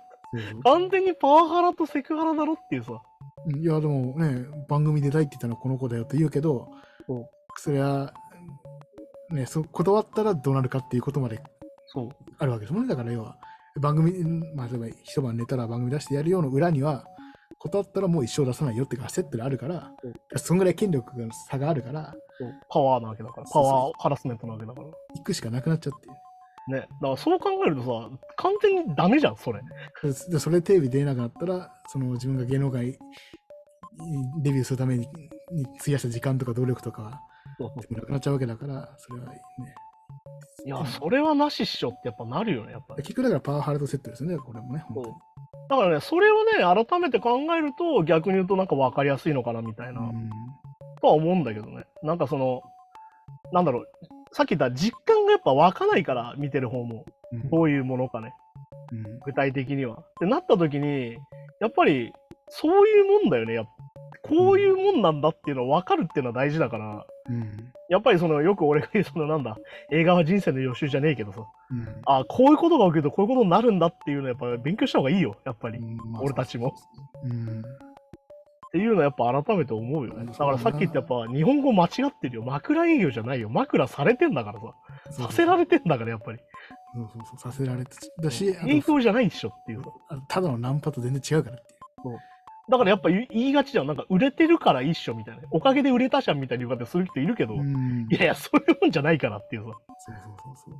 [0.64, 3.00] 完全にパワハラとセクハラだろっていうさ、
[3.46, 3.60] うん。
[3.60, 6.68] いや、でもね、番組出たいって言ったのはこの子だよと言うけど、
[7.06, 7.28] そう。
[7.56, 8.12] それは、
[9.30, 11.40] ね、そ断ったらどうなるかっていうことまで
[11.86, 12.08] そう。
[12.38, 12.88] あるわけですもんね。
[12.88, 13.36] だから要は、
[13.80, 17.04] 番組、うんまあ、例えば一晩寝たら番組出してやるような裏には、
[17.58, 19.92] 断ったらもう一生出さないよっていうか、セットであるから、
[20.36, 22.14] そんぐらい権力の差があるから、
[22.68, 24.86] パワーなわけだから、パワーハラスメントなわけだから。
[25.16, 26.08] 行くしかなくなっちゃって。
[26.70, 26.80] ね。
[26.80, 29.60] だからそう考えるとさ、完全にダメじゃん、それ。
[30.02, 32.96] ででそれでテレビ出れなくなったら、その自分が芸能界に
[34.42, 35.08] デビューするために
[35.52, 37.20] に費やした時間とか努力とか
[37.90, 39.40] なくなっちゃうわけだから、それはね、
[40.64, 43.02] いや、それはなしっしょってやっぱなるよね、やっぱり。
[43.02, 44.84] 結局だからパワハラとセットですよね、これもね。
[45.68, 50.30] だからね、それをね、改めて考えると、逆に言うとなんか分かりやすいのかなみたいな、うん
[51.00, 51.84] とは思うんだけどね。
[52.02, 52.62] なんかその、
[53.52, 53.88] なんだろう、
[54.32, 57.04] さっき言った実感がやっぱ湧かないから、見てる方も。
[57.32, 58.34] うんどういうものかね、
[58.92, 59.98] うん具体的には。
[59.98, 61.16] ってなった時に、
[61.60, 62.12] やっぱり、
[62.48, 63.54] そういうもんだよね。
[63.54, 63.66] やっ
[64.22, 69.56] こういうもんなんだっていうの分かるっていうのは大事だから、うんやっぱりその、よく俺が言う、 そのなんだ、
[69.90, 71.40] 映画は人生の予習じゃねえけどさ、
[71.70, 75.78] うんあこういうことが起きるとこういうことになるんだっていうのはやっぱ勉強した方がいいよ、やっぱり。
[75.78, 76.74] っうんまあ俺たちも。
[77.24, 77.62] うん
[78.72, 80.26] ていうのはやっぱ改めて思うよね。
[80.26, 82.42] だからさっき言ったやっぱ日本語間違ってるよ。
[82.42, 83.48] 枕営業じゃないよ。
[83.48, 84.66] 枕されてんだからさ。
[85.10, 86.38] そうさせられてんだからやっぱり。
[86.94, 87.90] そうそうそう、させられて
[88.20, 89.82] だし、あ営と業じゃないでしょっていう
[90.28, 91.72] ただのナンパと全然違うからって
[92.08, 92.18] いう。
[92.70, 93.86] だからやっぱ言いがちじゃん。
[93.86, 95.42] なんか売れてるから一緒みたいな。
[95.50, 99.70] おかげで売れたじゃんみたいに言う方する人いるけど、うんいやいや、そういうもんじゃないからっていうさ。
[99.98, 100.74] そうそうそうそう。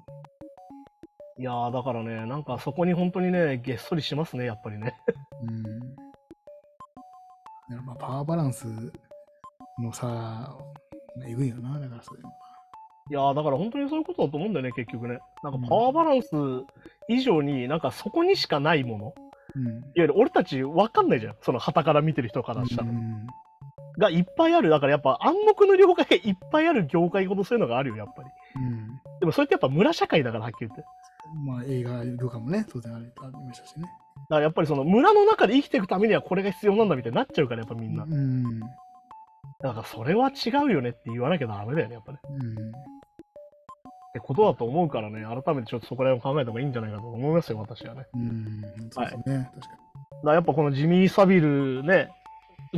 [1.41, 4.95] いやー、だからね、なんかそこに本当にね、げっそりしますね、やっぱりね。
[5.43, 5.80] うん。
[8.01, 8.67] パワーバランス
[9.79, 10.57] のさ、
[11.27, 12.21] えぐいよな、だからそれ。
[12.21, 15.19] いやー、だから本当にそういうことだと思うんだよね、結局ね。
[15.43, 16.29] なんうんかパワーバランス
[17.09, 19.15] 以上に、なんかそこにしかないもの。
[19.57, 19.67] うん。
[19.67, 21.37] いわゆる俺たち分かんないじゃん。
[21.43, 22.89] その旗から見てる人からしたら。
[22.89, 23.27] うん
[23.99, 24.71] がいっぱいある。
[24.71, 28.29] だからやっぱ暗黙の了解がいっぱいある業界ほどそういうのがあるよ、やっぱり。
[28.57, 29.01] うん。
[29.21, 30.83] でもそれってやっぱ村社会だから、はっきり言って。
[30.83, 30.89] だ
[31.45, 33.07] まあ映画業界もね、当然あり
[33.47, 33.87] ましたしね。
[34.31, 38.05] からやっぱりその村の中で生きていくためにはこれが必要なんだみたいになっちゃうから、やっぱみんな。
[38.05, 38.61] うん。
[38.61, 42.19] だからそれは違うよねって言わなきゃダメだよね、やっぱね。
[42.29, 42.51] うん。
[42.51, 48.07] ってことだと思うからね、改めてちょっとそこら辺を考えた方がいいんじゃないかと思いますよ、私はね。
[48.15, 48.63] うん。
[48.91, 49.79] そうですね、確かだか
[50.25, 52.11] らやっぱこのジミー・サビルね、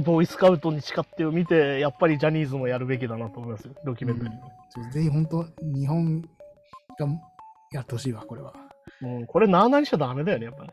[0.05, 6.29] ボーイスカウトに誓ってを見て、やっぱりジャニーズもやるべきだなと思いますよ、ドキュメンタリーうぜひ本当、日本が
[7.73, 8.53] やってほしいわ、これは。
[9.03, 10.71] うん、これなあなあにしちゃダメだよね、やっぱね。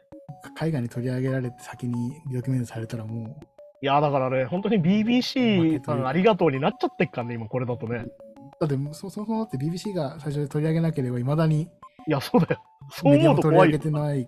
[0.56, 3.40] 海外に取り上げられて先にドキュメントされたらも
[3.82, 7.98] いや、だからね、本当に BBC さんありがとうになっちゃってっからね、今これだとね。
[7.98, 8.12] う、
[8.60, 11.70] だってそそもそもだって BBC が最初で取り上げなければいまだに
[12.08, 12.62] いや、そうだよ。
[12.92, 13.78] そう思うと怖いよ。
[13.78, 14.28] げてない、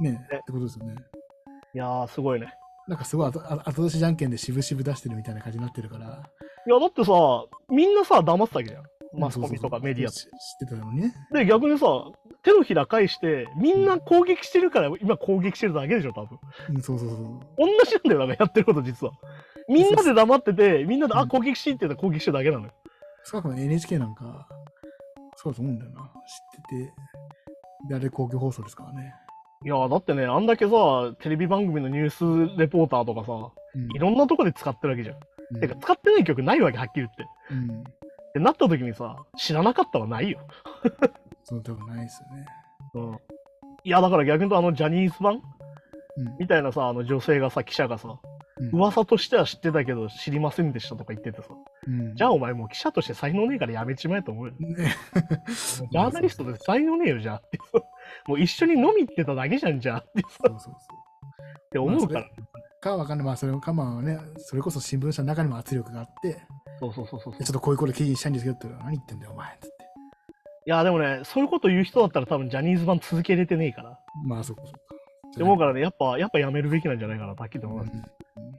[0.00, 0.94] ね、ねってことですよね。
[1.74, 2.52] いやー、すごいね。
[2.88, 6.06] なんかすごい後後後出しじゃんけんで渋々出してるみたいな感じになってるから。
[6.06, 7.12] いや、だってさ、
[7.70, 8.82] みんなさ、黙ってたわけじゃん。
[9.14, 10.30] マスコミとかメディアし知っ
[10.60, 11.14] てたのにね。
[11.32, 11.86] で、逆にさ、
[12.42, 16.38] 手のひら返して、みんな攻撃してるから、今攻撃してるだけでしょ、多分。
[16.70, 17.18] うん、そうそうそう。
[17.58, 19.12] 同じなんだよ、なんかやってること、実は。
[19.68, 22.72] みんなで黙ってて、みんなで、あ、うん攻撃しって言ったら攻撃してるだけなのよ。
[23.24, 24.48] 少なくとも NHK なんか、
[25.36, 26.00] そうだと思うんだよな。
[26.00, 26.10] 知っ
[26.68, 26.92] てて。
[27.88, 29.14] で、あれ公共放送ですからね。
[29.64, 33.32] いや、だってね、あんだけさ、テレビ番組のニュースレポーターとかさ、
[33.74, 35.16] うんいろんなとこで使ってるわけじゃん。
[35.16, 37.26] うんてか、使ってない曲ないわけ、はっきり言って。
[37.50, 37.84] うん。
[38.38, 40.38] ってなった時にさ、知らなかったはないよ。
[41.44, 42.46] そう多分ないですよね。
[42.94, 43.18] うん。
[43.84, 45.34] いや、だから逆に言うと、あの、ジャニーズ版？
[45.34, 46.36] うん。
[46.38, 48.38] みたいなさ、あの女性がさ、記者がさ、うん
[48.72, 51.54] 噂としては知ってたけど、知りませんでしたとか言っててさ、
[51.86, 54.52] うん、じゃあお前もう記者として才能ねえからやめちまえと思うよ。
[54.58, 54.96] ね、
[55.92, 57.78] ジャーナリストで才能ねえよ、じゃあってさ。
[58.26, 60.72] もう一緒に飲み行ってただけじゃん、じゃあってさ、そうそうそう。
[60.72, 62.28] って思うから。
[62.80, 63.26] かわかんない。
[63.26, 66.42] まあ、それかまあね、それこそ新聞社の中にも圧力があって、
[66.80, 67.38] そうそうそうそう。
[67.38, 69.56] でちょっとこういうこと記事にしたいんですけどって何言ってんだよ、お前。
[69.60, 69.84] つって。
[70.66, 73.98] いや、でもね、そういうこと言う人だったら多分ジャニーズ版続けれてねえから。
[74.24, 74.62] まあ、そうか。
[74.62, 74.66] っ
[75.36, 77.96] て思うからね、やっぱ、やっぱやめるべきなんじゃないかな、はっきりと思います。
[77.96, 78.04] うん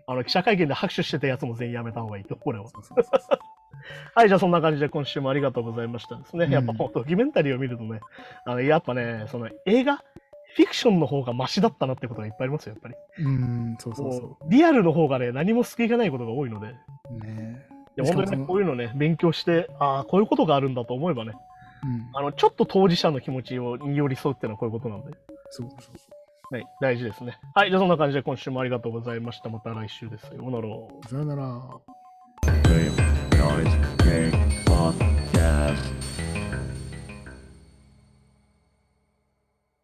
[0.09, 2.65] あの、記者会見で拍手してたやつも全員やめた方がいいと、これは。
[4.15, 6.45] はい、じゃあそんな感じで今週もありがとうございましたですね。
[6.45, 7.99] うんやっぱもうドキュメンタリーを見るとね、
[8.43, 12.95] あのやっぱね、その映画、フィクションの方がマシだったなってことがいっぱいありますよ、やっぱり。
[13.23, 16.73] うん、そうそうそもうリアルの方がね、何も救いがないことが多いので、
[17.11, 17.23] う。
[17.23, 17.67] ね
[18.03, 21.33] いや本当にね、こういうのね、勉強して、ああ、こういうことがあるんだと思えばね、
[21.83, 22.09] うん。
[22.13, 25.11] あの、ちょっと当事者の気持ちをに寄り添うっていうのはこういうことなんで、
[25.49, 25.91] そうそうそ
[26.51, 26.51] う。
[26.51, 27.37] はい、大事ですね。
[27.53, 29.49] はい、じゃあそんな感じで今週もありがとうございました。
[29.49, 30.25] また来週です。
[30.27, 30.67] さようなら。
[31.07, 31.61] さよなら。